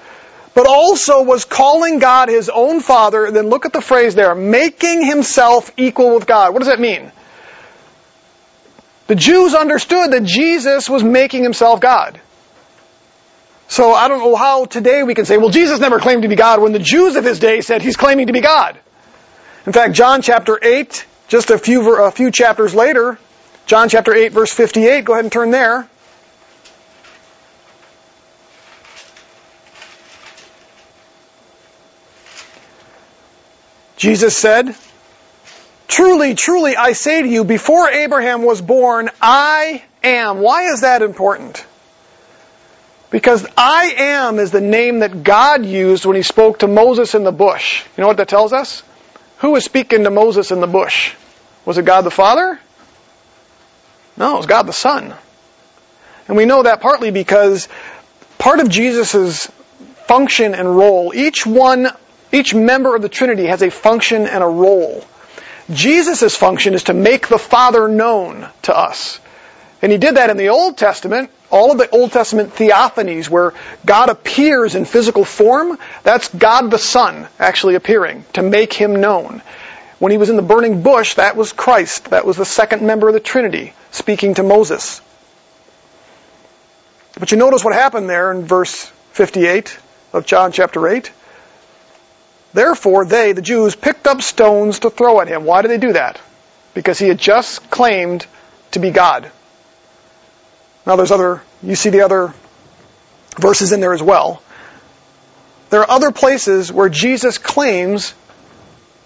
[0.55, 3.31] but also was calling God his own Father.
[3.31, 6.53] Then look at the phrase there, making himself equal with God.
[6.53, 7.13] What does that mean?
[9.07, 12.21] The Jews understood that Jesus was making himself God.
[13.69, 16.37] So I don't know how today we can say, well, Jesus never claimed to be
[16.37, 18.79] God when the Jews of his day said he's claiming to be God.
[19.67, 23.19] In fact, John chapter 8, just a few, a few chapters later,
[23.67, 25.89] John chapter 8 verse 58, go ahead and turn there.
[33.99, 34.75] Jesus said,
[35.89, 40.41] Truly, truly, I say to you, before Abraham was born, I am.
[40.41, 41.67] Why is that important?
[43.11, 47.25] Because I am is the name that God used when he spoke to Moses in
[47.25, 47.85] the bush.
[47.97, 48.83] You know what that tells us?
[49.39, 51.15] Who was speaking to Moses in the bush?
[51.65, 52.61] Was it God the Father?
[54.17, 55.15] No, it was God the Son.
[56.29, 57.69] And we know that partly because
[58.37, 59.47] part of Jesus'
[60.07, 61.89] function and role, each one,
[62.33, 65.05] each member of the Trinity has a function and a role.
[65.71, 69.21] Jesus' function is to make the Father known to us.
[69.83, 71.31] And he did that in the Old Testament.
[71.51, 73.55] All of the Old Testament theophanies where
[73.87, 79.43] God appears in physical form, that's God the Son actually appearing to make him known.
[79.99, 82.11] When he was in the burning bush, that was Christ.
[82.11, 85.01] That was the second member of the Trinity speaking to Moses.
[87.19, 89.79] But you notice what happened there in verse 58
[90.13, 91.11] of John chapter 8.
[92.59, 95.45] Therefore, they, the Jews, picked up stones to throw at him.
[95.45, 96.21] Why did they do that?
[96.75, 98.27] Because he had just claimed
[98.73, 99.31] to be God.
[100.85, 102.35] Now there's other, you see the other
[103.39, 104.43] verses in there as well.
[105.71, 108.13] There are other places where Jesus claims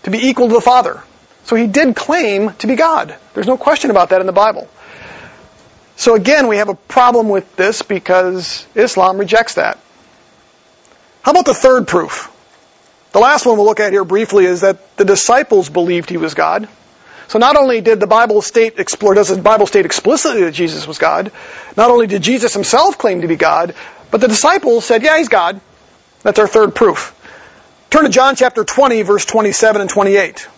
[0.05, 1.03] to be equal to the Father.
[1.45, 3.15] So he did claim to be God.
[3.35, 4.67] There's no question about that in the Bible.
[5.97, 9.79] So again, we have a problem with this because Islam rejects that.
[11.21, 12.32] How about the third proof?
[13.13, 16.35] The last one we'll look at here briefly is that the disciples believed he was
[16.35, 16.69] God.
[17.29, 20.87] So not only did the Bible state explore, does the Bible state explicitly that Jesus
[20.87, 21.31] was God,
[21.77, 23.75] not only did Jesus himself claim to be God,
[24.11, 25.61] but the disciples said, yeah, he's God.
[26.23, 27.19] That's our third proof.
[27.91, 30.49] Turn to John chapter 20, verse 27 and 28.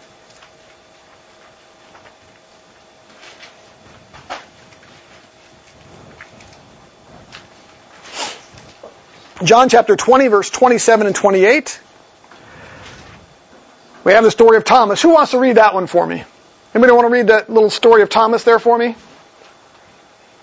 [9.43, 11.81] John chapter 20, verse 27 and 28.
[14.05, 15.01] We have the story of Thomas.
[15.01, 16.23] Who wants to read that one for me?
[16.75, 18.97] Anybody want to read that little story of Thomas there for me?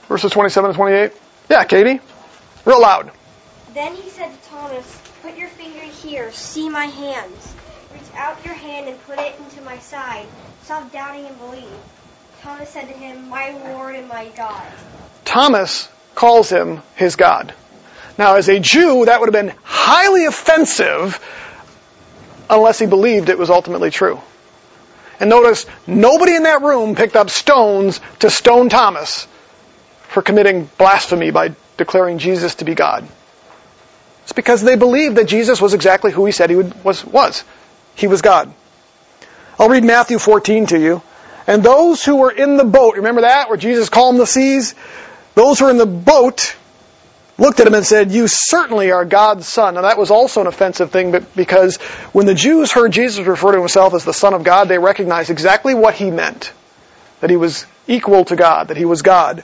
[0.08, 1.12] Verses 27 and 28.
[1.50, 2.00] Yeah, Katie.
[2.66, 3.12] Real loud.
[3.74, 7.54] Then he said to Thomas, Put your finger here, see my hands.
[7.94, 10.26] Reach out your hand and put it into my side.
[10.64, 11.70] Stop doubting and believe.
[12.42, 14.64] Thomas said to him, My Lord and my God.
[15.24, 17.54] Thomas calls him his God.
[18.18, 21.20] Now, as a Jew, that would have been highly offensive
[22.52, 24.20] unless he believed it was ultimately true.
[25.20, 29.28] And notice, nobody in that room picked up stones to stone Thomas
[30.10, 33.08] for committing blasphemy by declaring Jesus to be God.
[34.24, 37.44] It's because they believed that Jesus was exactly who he said he was, was.
[37.96, 38.54] He was God.
[39.58, 41.02] I'll read Matthew 14 to you.
[41.48, 44.76] And those who were in the boat, remember that, where Jesus calmed the seas?
[45.36, 46.56] Those who were in the boat
[47.42, 49.74] looked at him and said, You certainly are God's son.
[49.74, 51.78] Now that was also an offensive thing but because
[52.14, 55.30] when the Jews heard Jesus refer to himself as the Son of God, they recognized
[55.30, 56.54] exactly what he meant.
[57.20, 59.44] That he was equal to God, that he was God.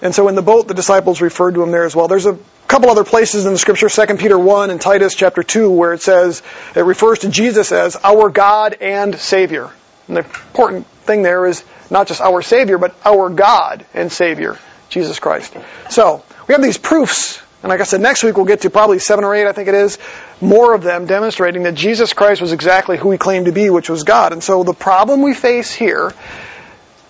[0.00, 2.08] And so in the boat, the disciples referred to him there as well.
[2.08, 5.70] There's a couple other places in the scripture, 2 Peter 1 and Titus chapter 2,
[5.70, 6.42] where it says,
[6.74, 9.70] it refers to Jesus as our God and Savior.
[10.08, 14.58] And the important thing there is not just our Savior, but our God and Savior,
[14.88, 15.54] Jesus Christ.
[15.90, 18.98] So, we have these proofs And like I said, next week we'll get to probably
[18.98, 19.98] seven or eight, I think it is,
[20.40, 23.88] more of them demonstrating that Jesus Christ was exactly who he claimed to be, which
[23.88, 24.32] was God.
[24.32, 26.12] And so the problem we face here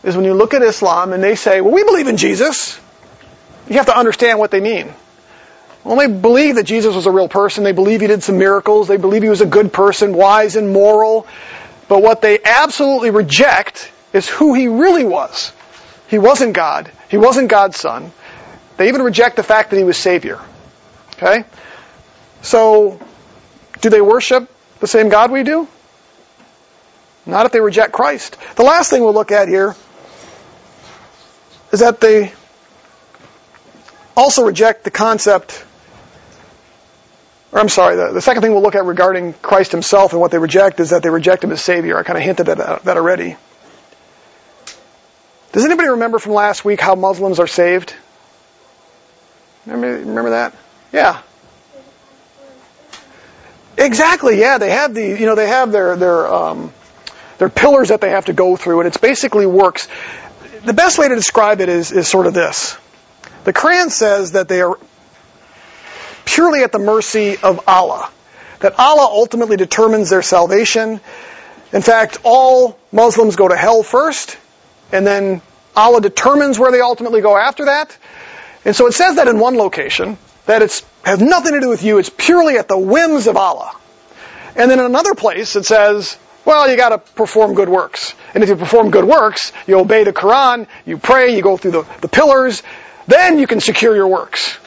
[0.05, 2.79] is when you look at Islam and they say, well, we believe in Jesus.
[3.69, 4.93] You have to understand what they mean.
[5.85, 7.65] Well, they believe that Jesus was a real person.
[7.65, 8.89] They believe he did some miracles.
[8.89, 11.27] They believe he was a good person, wise and moral.
[11.89, 15.53] But what they absolutely reject is who he really was.
[16.09, 16.91] He wasn't God.
[17.09, 18.13] He wasn't God's son.
[18.77, 20.41] They even reject the fact that he was Savior.
[21.15, 21.45] Okay?
[22.43, 23.01] So,
[23.81, 24.51] do they worship
[24.81, 25.69] the same God we do?
[27.25, 28.37] Not if they reject Christ.
[28.57, 29.77] The last thing we'll look at here
[31.71, 32.33] is that they
[34.17, 35.65] also reject the concept,
[37.53, 40.31] or I'm sorry, the, the second thing we'll look at regarding Christ himself and what
[40.33, 41.97] they reject is that they reject him as Savior.
[41.97, 43.37] I kind of hinted at that, that already.
[45.53, 47.95] Does anybody remember from last week how Muslims are saved?
[49.67, 50.55] Remember, remember that?
[50.93, 51.23] Yeah.
[53.79, 54.39] Exactly.
[54.39, 56.73] Yeah, they have the you know they have their their um,
[57.39, 59.89] their pillars that they have to go through, and it's basically works.
[60.65, 62.77] The best way to describe it is is sort of this:
[63.45, 64.79] the Quran says that they are
[66.25, 68.11] purely at the mercy of Allah,
[68.61, 71.01] that Allah ultimately determines their salvation.
[71.73, 74.37] In fact, all Muslims go to hell first,
[74.93, 75.41] and then
[75.75, 77.97] Allah determines where they ultimately go after that.
[78.65, 81.83] And so it says that in one location, that it has nothing to do with
[81.83, 83.75] you, it's purely at the whims of Allah.
[84.55, 88.15] And then in another place it says, well, you gotta perform good works.
[88.35, 91.71] And if you perform good works, you obey the Quran, you pray, you go through
[91.71, 92.63] the, the pillars,
[93.07, 94.59] then you can secure your works.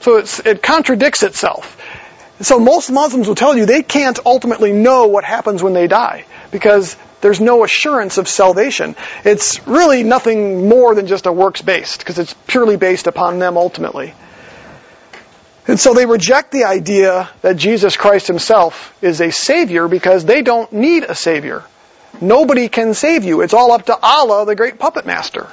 [0.00, 1.80] So it contradicts itself.
[2.40, 6.26] So most Muslims will tell you they can't ultimately know what happens when they die
[6.50, 8.96] because there's no assurance of salvation.
[9.24, 13.56] It's really nothing more than just a works based because it's purely based upon them
[13.56, 14.14] ultimately.
[15.66, 20.42] And so they reject the idea that Jesus Christ himself is a savior because they
[20.42, 21.64] don't need a savior.
[22.20, 23.40] Nobody can save you.
[23.40, 25.48] It's all up to Allah, the great puppet master.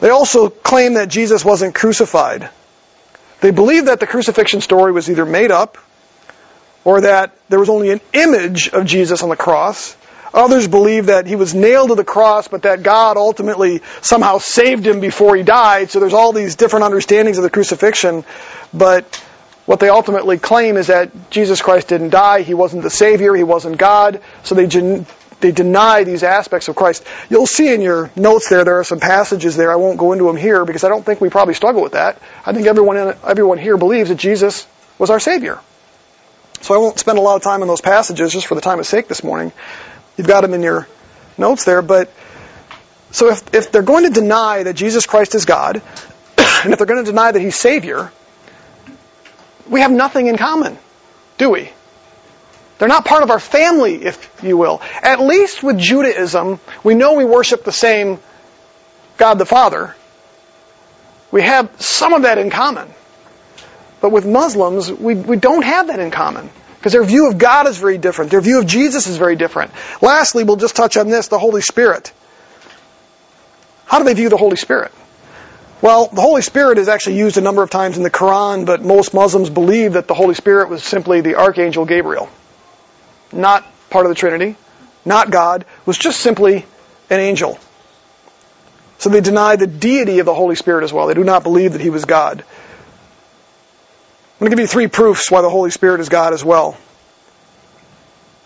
[0.00, 2.50] They also claim that Jesus wasn't crucified.
[3.40, 5.78] They believe that the crucifixion story was either made up
[6.84, 9.96] or that there was only an image of Jesus on the cross.
[10.34, 14.84] Others believe that he was nailed to the cross, but that God ultimately somehow saved
[14.84, 15.90] him before he died.
[15.90, 18.24] So there's all these different understandings of the crucifixion.
[18.72, 19.14] But
[19.64, 22.42] what they ultimately claim is that Jesus Christ didn't die.
[22.42, 23.32] He wasn't the Savior.
[23.34, 24.20] He wasn't God.
[24.42, 25.06] So they, gen-
[25.38, 27.06] they deny these aspects of Christ.
[27.30, 29.70] You'll see in your notes there, there are some passages there.
[29.70, 32.20] I won't go into them here because I don't think we probably struggle with that.
[32.44, 34.66] I think everyone, in, everyone here believes that Jesus
[34.98, 35.60] was our Savior.
[36.64, 38.80] So I won't spend a lot of time on those passages just for the time
[38.80, 39.52] of sake this morning.
[40.16, 40.88] You've got them in your
[41.36, 42.10] notes there, but
[43.10, 45.82] so if, if they're going to deny that Jesus Christ is God,
[46.38, 48.10] and if they're going to deny that He's Savior,
[49.68, 50.78] we have nothing in common,
[51.36, 51.68] do we?
[52.78, 54.80] They're not part of our family, if you will.
[55.02, 58.20] At least with Judaism, we know we worship the same
[59.18, 59.94] God the Father.
[61.30, 62.88] We have some of that in common.
[64.04, 66.50] But with Muslims, we, we don't have that in common.
[66.76, 68.30] Because their view of God is very different.
[68.30, 69.70] Their view of Jesus is very different.
[70.02, 72.12] Lastly, we'll just touch on this, the Holy Spirit.
[73.86, 74.92] How do they view the Holy Spirit?
[75.80, 78.82] Well, the Holy Spirit is actually used a number of times in the Quran, but
[78.82, 82.28] most Muslims believe that the Holy Spirit was simply the Archangel Gabriel.
[83.32, 84.56] Not part of the Trinity,
[85.06, 86.66] not God, was just simply
[87.08, 87.58] an angel.
[88.98, 91.06] So they deny the deity of the Holy Spirit as well.
[91.06, 92.44] They do not believe that he was God.
[94.34, 96.76] I'm going to give you three proofs why the Holy Spirit is God as well.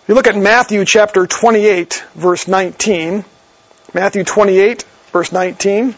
[0.03, 3.25] If you look at Matthew chapter 28, verse 19,
[3.95, 4.83] Matthew 28,
[5.13, 5.95] verse 19,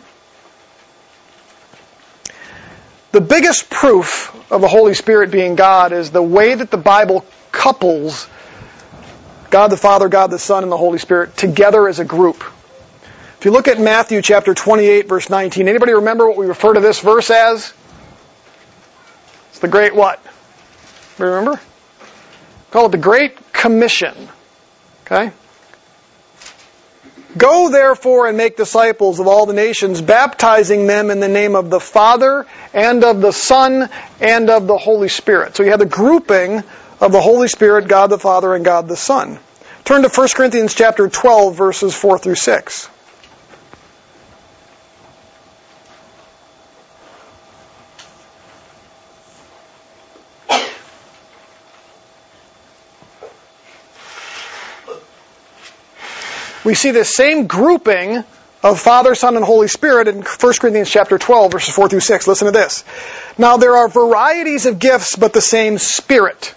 [3.11, 7.27] the biggest proof of the Holy Spirit being God is the way that the Bible
[7.51, 8.29] couples
[9.51, 12.45] God the Father, God the Son, and the Holy Spirit together as a group.
[13.39, 16.81] If you look at Matthew chapter 28, verse 19, anybody remember what we refer to
[16.81, 17.73] this verse as?
[19.61, 20.21] The great what?
[21.19, 21.61] Remember?
[22.71, 24.15] Call it the Great Commission.
[25.05, 25.33] Okay?
[27.37, 31.71] Go therefore and make disciples of all the nations, baptizing them in the name of
[31.71, 33.89] the Father and of the Son
[34.21, 35.57] and of the Holy Spirit.
[35.57, 36.63] So you have the grouping
[37.01, 39.39] of the Holy Spirit, God the Father and God the Son.
[39.85, 42.89] Turn to 1 Corinthians chapter 12 verses 4 through 6.
[56.71, 58.23] We see the same grouping
[58.63, 62.29] of Father, Son, and Holy Spirit in 1 Corinthians chapter 12, verses 4 through 6.
[62.29, 62.85] Listen to this.
[63.37, 66.55] Now there are varieties of gifts, but the same Spirit.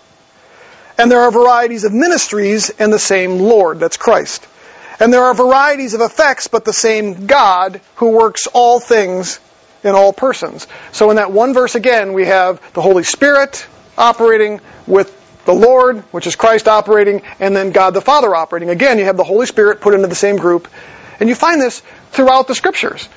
[0.99, 4.47] And there are varieties of ministries and the same Lord, that's Christ.
[4.99, 9.39] And there are varieties of effects, but the same God who works all things
[9.83, 10.67] in all persons.
[10.91, 13.65] So in that one verse again, we have the Holy Spirit
[13.97, 18.69] operating with the Lord, which is Christ operating, and then God the Father operating.
[18.69, 20.67] Again, you have the Holy Spirit put into the same group.
[21.19, 21.81] And you find this
[22.11, 23.07] throughout the scriptures.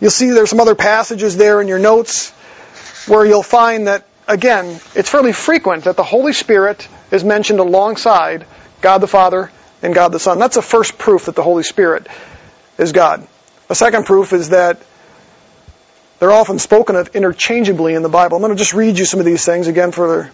[0.00, 2.30] You'll see there's some other passages there in your notes
[3.06, 8.46] where you'll find that, again, it's fairly frequent that the Holy Spirit is mentioned alongside
[8.80, 9.50] God the Father
[9.82, 10.38] and God the Son.
[10.38, 12.06] That's the first proof that the Holy Spirit
[12.78, 13.26] is God.
[13.68, 14.78] A second proof is that
[16.18, 18.36] they're often spoken of interchangeably in the Bible.
[18.36, 20.30] I'm going to just read you some of these things again for,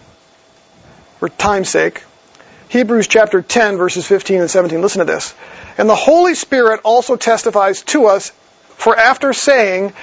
[1.21, 2.03] for time's sake.
[2.69, 4.81] Hebrews chapter 10 verses 15 and 17.
[4.81, 5.35] Listen to this.
[5.77, 8.31] And the Holy Spirit also testifies to us
[8.77, 9.93] for after saying,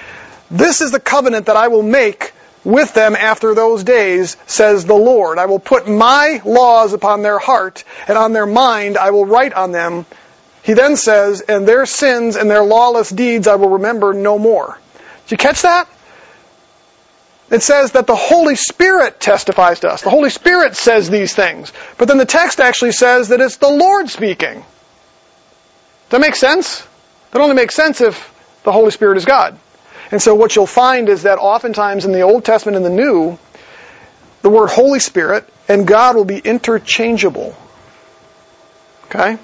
[0.49, 4.95] this is the covenant that I will make with them after those days, says the
[4.95, 5.39] Lord.
[5.39, 9.55] I will put my laws upon their heart, and on their mind I will write
[9.55, 10.07] on them.
[10.63, 14.79] He then says, and their sins and their lawless deeds I will remember no more.
[15.25, 15.89] Did you catch that?
[17.51, 20.03] It says that the Holy Spirit testifies to us.
[20.03, 21.73] The Holy Spirit says these things.
[21.97, 24.57] But then the text actually says that it's the Lord speaking.
[24.59, 26.87] Does that make sense?
[27.31, 28.35] That only makes sense if
[28.65, 29.59] the Holy Spirit is God.
[30.11, 33.39] And so what you'll find is that oftentimes in the Old Testament and the New,
[34.43, 37.57] the word Holy Spirit and God will be interchangeable.
[39.07, 39.39] Okay?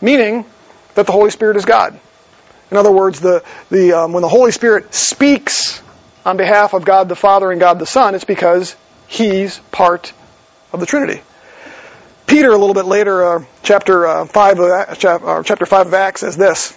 [0.00, 0.46] Meaning
[0.94, 1.98] that the Holy Spirit is God.
[2.70, 5.81] In other words, the, the, um, when the Holy Spirit speaks
[6.24, 8.76] on behalf of God the Father and God the Son, it's because
[9.08, 10.12] He's part
[10.72, 11.20] of the Trinity.
[12.26, 16.20] Peter, a little bit later, uh, chapter uh, five, of, uh, chapter five of Acts,
[16.20, 16.76] says this: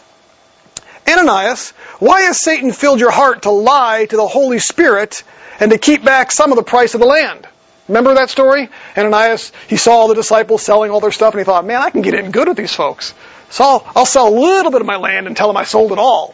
[1.07, 5.23] Ananias, why has Satan filled your heart to lie to the Holy Spirit
[5.59, 7.47] and to keep back some of the price of the land?
[7.87, 8.67] Remember that story?
[8.97, 11.91] Ananias, he saw all the disciples selling all their stuff, and he thought, "Man, I
[11.91, 13.13] can get in good with these folks.
[13.51, 15.91] So I'll, I'll sell a little bit of my land and tell them I sold
[15.91, 16.33] it all."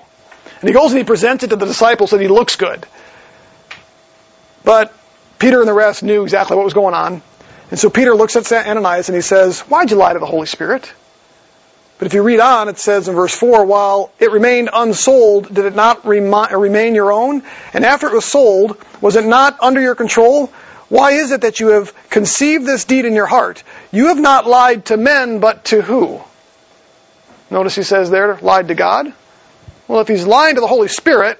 [0.61, 2.85] And he goes and he presents it to the disciples, and he looks good.
[4.63, 4.93] But
[5.39, 7.21] Peter and the rest knew exactly what was going on.
[7.71, 10.45] And so Peter looks at Ananias and he says, Why'd you lie to the Holy
[10.45, 10.91] Spirit?
[11.97, 15.65] But if you read on, it says in verse 4, While it remained unsold, did
[15.65, 17.43] it not remain your own?
[17.73, 20.47] And after it was sold, was it not under your control?
[20.89, 23.63] Why is it that you have conceived this deed in your heart?
[23.91, 26.21] You have not lied to men, but to who?
[27.49, 29.13] Notice he says there, lied to God.
[29.91, 31.37] Well, if he's lying to the Holy Spirit,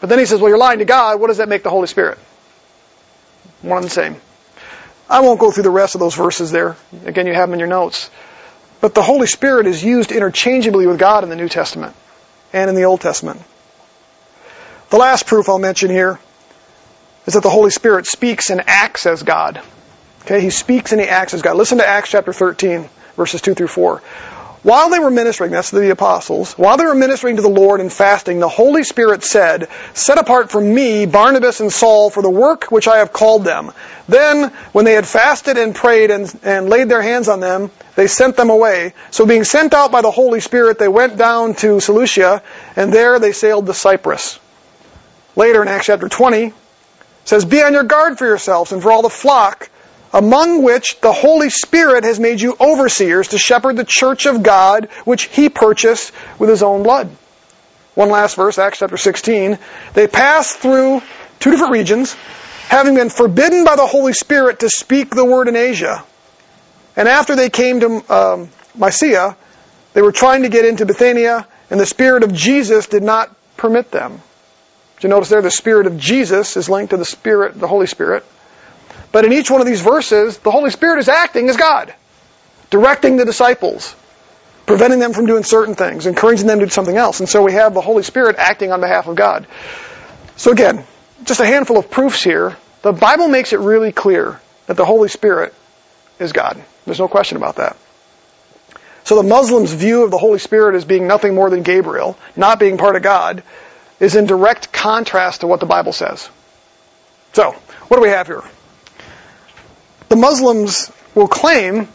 [0.00, 1.18] but then he says, well, you're lying to God.
[1.18, 2.16] What does that make the Holy Spirit?
[3.62, 4.14] One and the same.
[5.10, 6.76] I won't go through the rest of those verses there.
[7.04, 8.10] Again, you have them in your notes.
[8.80, 11.96] But the Holy Spirit is used interchangeably with God in the New Testament
[12.52, 13.42] and in the Old Testament.
[14.90, 16.20] The last proof I'll mention here
[17.26, 19.60] is that the Holy Spirit speaks and acts as God.
[20.20, 21.56] Okay, he speaks and he acts as God.
[21.56, 24.00] Listen to Acts chapter 13, verses 2 through 4.
[24.62, 27.92] While they were ministering, that's the apostles, while they were ministering to the Lord and
[27.92, 32.64] fasting, the Holy Spirit said, Set apart from me Barnabas and Saul for the work
[32.64, 33.70] which I have called them.
[34.08, 38.08] Then, when they had fasted and prayed and, and laid their hands on them, they
[38.08, 38.94] sent them away.
[39.12, 42.42] So being sent out by the Holy Spirit, they went down to Seleucia,
[42.74, 44.40] and there they sailed to Cyprus.
[45.36, 46.52] Later in Acts chapter 20,
[47.24, 49.70] says, Be on your guard for yourselves and for all the flock
[50.12, 54.88] among which the Holy Spirit has made you overseers to shepherd the church of God,
[55.04, 57.10] which he purchased with his own blood.
[57.94, 59.58] One last verse, Acts chapter 16.
[59.94, 61.02] They passed through
[61.40, 62.14] two different regions,
[62.68, 66.04] having been forbidden by the Holy Spirit to speak the word in Asia.
[66.96, 69.36] And after they came to um, Mysia,
[69.94, 73.90] they were trying to get into Bithynia, and the Spirit of Jesus did not permit
[73.90, 74.22] them.
[74.96, 77.86] Did you notice there the Spirit of Jesus is linked to the Spirit, the Holy
[77.86, 78.24] Spirit?
[79.10, 81.94] But in each one of these verses, the Holy Spirit is acting as God,
[82.70, 83.94] directing the disciples,
[84.66, 87.20] preventing them from doing certain things, encouraging them to do something else.
[87.20, 89.46] And so we have the Holy Spirit acting on behalf of God.
[90.36, 90.84] So again,
[91.24, 92.56] just a handful of proofs here.
[92.82, 95.54] The Bible makes it really clear that the Holy Spirit
[96.18, 96.62] is God.
[96.84, 97.76] There's no question about that.
[99.04, 102.58] So the Muslims' view of the Holy Spirit as being nothing more than Gabriel, not
[102.58, 103.42] being part of God,
[104.00, 106.28] is in direct contrast to what the Bible says.
[107.32, 108.42] So, what do we have here?
[110.08, 111.88] The Muslims will claim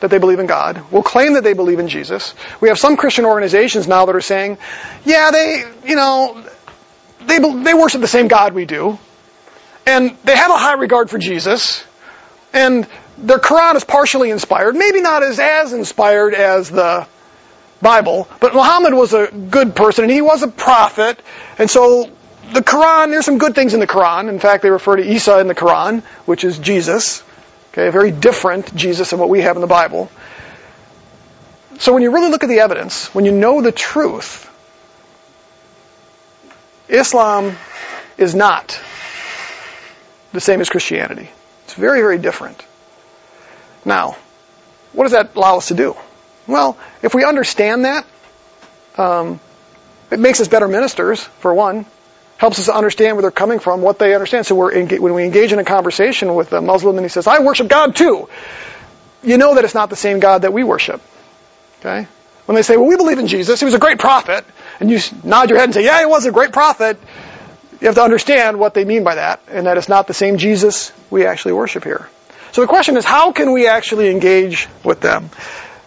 [0.00, 2.34] that they believe in God, will claim that they believe in Jesus.
[2.60, 4.58] We have some Christian organizations now that are saying,
[5.04, 6.44] yeah, they, you know,
[7.26, 8.98] they, they worship the same God we do,
[9.86, 11.84] and they have a high regard for Jesus,
[12.52, 12.86] and
[13.18, 17.06] their Quran is partially inspired, maybe not as as inspired as the
[17.80, 21.20] Bible, but Muhammad was a good person and he was a prophet,
[21.58, 22.10] and so
[22.52, 24.28] the Quran, there's some good things in the Quran.
[24.28, 27.22] In fact, they refer to Isa in the Quran, which is Jesus.
[27.76, 30.10] Okay, a very different Jesus than what we have in the Bible.
[31.78, 34.50] So when you really look at the evidence, when you know the truth,
[36.88, 37.54] Islam
[38.16, 38.80] is not
[40.32, 41.28] the same as Christianity.
[41.64, 42.64] It's very, very different.
[43.84, 44.16] Now,
[44.94, 45.96] what does that allow us to do?
[46.46, 48.06] Well, if we understand that,
[48.96, 49.38] um,
[50.10, 51.84] it makes us better ministers, for one.
[52.38, 54.46] Helps us understand where they're coming from, what they understand.
[54.46, 57.38] So we're when we engage in a conversation with a Muslim and he says, I
[57.40, 58.28] worship God too,
[59.22, 61.00] you know that it's not the same God that we worship.
[61.80, 62.06] Okay?
[62.44, 64.44] When they say, well, we believe in Jesus, he was a great prophet,
[64.78, 66.98] and you nod your head and say, yeah, he was a great prophet,
[67.80, 70.38] you have to understand what they mean by that, and that it's not the same
[70.38, 72.08] Jesus we actually worship here.
[72.52, 75.30] So the question is, how can we actually engage with them?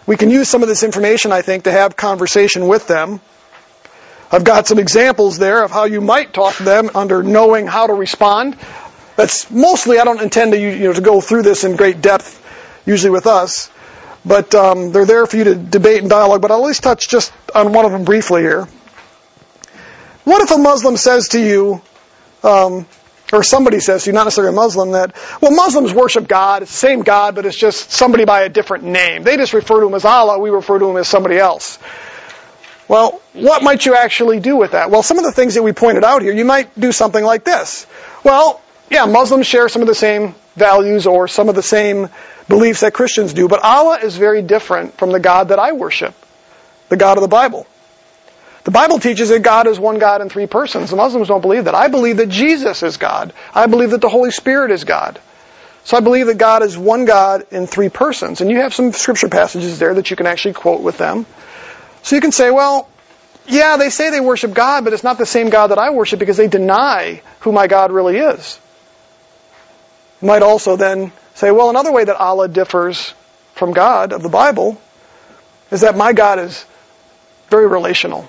[0.06, 3.20] We can use some of this information, I think, to have conversation with them.
[4.32, 7.88] I've got some examples there of how you might talk to them under knowing how
[7.88, 8.56] to respond.
[9.16, 12.40] That's mostly, I don't intend to, you know, to go through this in great depth,
[12.86, 13.70] usually with us,
[14.24, 17.08] but um, they're there for you to debate and dialogue, but I'll at least touch
[17.08, 18.68] just on one of them briefly here.
[20.24, 21.82] What if a Muslim says to you,
[22.44, 22.86] um,
[23.32, 26.70] or somebody says to you, not necessarily a Muslim, that, well, Muslims worship God, it's
[26.70, 29.24] the same God, but it's just somebody by a different name.
[29.24, 31.78] They just refer to him as Allah, we refer to him as somebody else.
[32.90, 34.90] Well, what might you actually do with that?
[34.90, 37.44] Well, some of the things that we pointed out here, you might do something like
[37.44, 37.86] this.
[38.24, 38.60] Well,
[38.90, 42.08] yeah, Muslims share some of the same values or some of the same
[42.48, 46.16] beliefs that Christians do, but Allah is very different from the God that I worship,
[46.88, 47.64] the God of the Bible.
[48.64, 50.90] The Bible teaches that God is one God in three persons.
[50.90, 51.76] The Muslims don't believe that.
[51.76, 53.32] I believe that Jesus is God.
[53.54, 55.20] I believe that the Holy Spirit is God.
[55.84, 58.40] So I believe that God is one God in three persons.
[58.40, 61.24] And you have some scripture passages there that you can actually quote with them.
[62.02, 62.88] So you can say, well,
[63.46, 66.18] yeah, they say they worship God, but it's not the same God that I worship
[66.18, 68.58] because they deny who my God really is.
[70.22, 73.14] You might also then say, well, another way that Allah differs
[73.54, 74.80] from God of the Bible
[75.70, 76.64] is that my God is
[77.48, 78.28] very relational.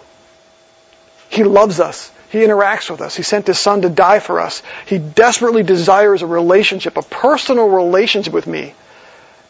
[1.30, 2.12] He loves us.
[2.30, 3.16] He interacts with us.
[3.16, 4.64] He sent His Son to die for us.
[4.86, 8.74] He desperately desires a relationship, a personal relationship with me.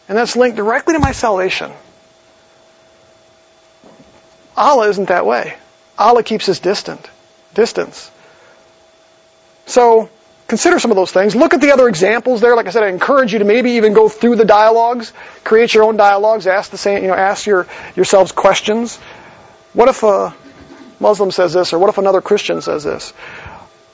[0.08, 1.72] And that's linked directly to my salvation.
[4.56, 5.56] Allah isn't that way.
[5.98, 7.08] Allah keeps us distant,
[7.54, 8.10] distance.
[9.66, 10.10] So
[10.48, 11.34] consider some of those things.
[11.34, 12.56] Look at the other examples there.
[12.56, 15.12] Like I said, I encourage you to maybe even go through the dialogues,
[15.44, 18.96] create your own dialogues, ask the same, you know, ask your yourselves questions.
[19.72, 20.34] What if a
[21.00, 23.12] Muslim says this, or what if another Christian says this?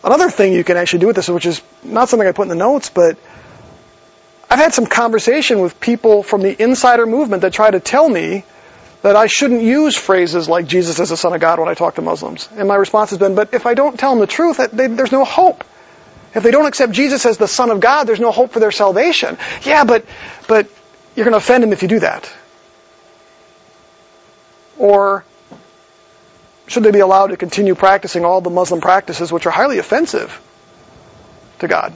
[0.03, 2.49] Another thing you can actually do with this, which is not something I put in
[2.49, 3.17] the notes, but
[4.51, 8.45] I've had some conversation with people from the insider movement that try to tell me
[9.03, 11.95] that I shouldn't use phrases like Jesus is the Son of God when I talk
[11.97, 12.49] to Muslims.
[12.57, 15.13] And my response has been, but if I don't tell them the truth, they, there's
[15.13, 15.65] no hope.
[16.35, 18.73] If they don't accept Jesus as the Son of God, there's no hope for their
[18.73, 19.39] salvation.
[19.63, 20.05] Yeah, but,
[20.47, 20.69] but
[21.15, 22.31] you're going to offend them if you do that.
[24.77, 25.25] Or
[26.67, 30.41] should they be allowed to continue practicing all the Muslim practices which are highly offensive
[31.61, 31.93] to God?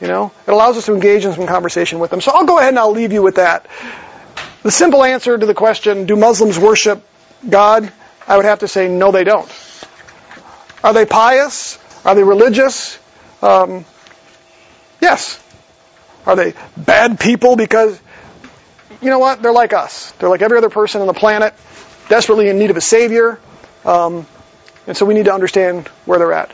[0.00, 2.20] You know, it allows us to engage in some conversation with them.
[2.22, 3.66] So I'll go ahead and I'll leave you with that.
[4.62, 7.06] The simple answer to the question, do Muslims worship
[7.48, 7.90] God?
[8.26, 9.50] I would have to say, no, they don't.
[10.82, 11.78] Are they pious?
[12.04, 12.98] Are they religious?
[13.42, 13.84] Um,
[15.00, 15.42] yes.
[16.26, 18.00] Are they bad people because,
[19.00, 19.42] you know what?
[19.42, 20.12] They're like us.
[20.12, 21.54] They're like every other person on the planet,
[22.08, 23.38] desperately in need of a savior.
[23.84, 24.26] Um,
[24.86, 26.48] and so we need to understand where they're at.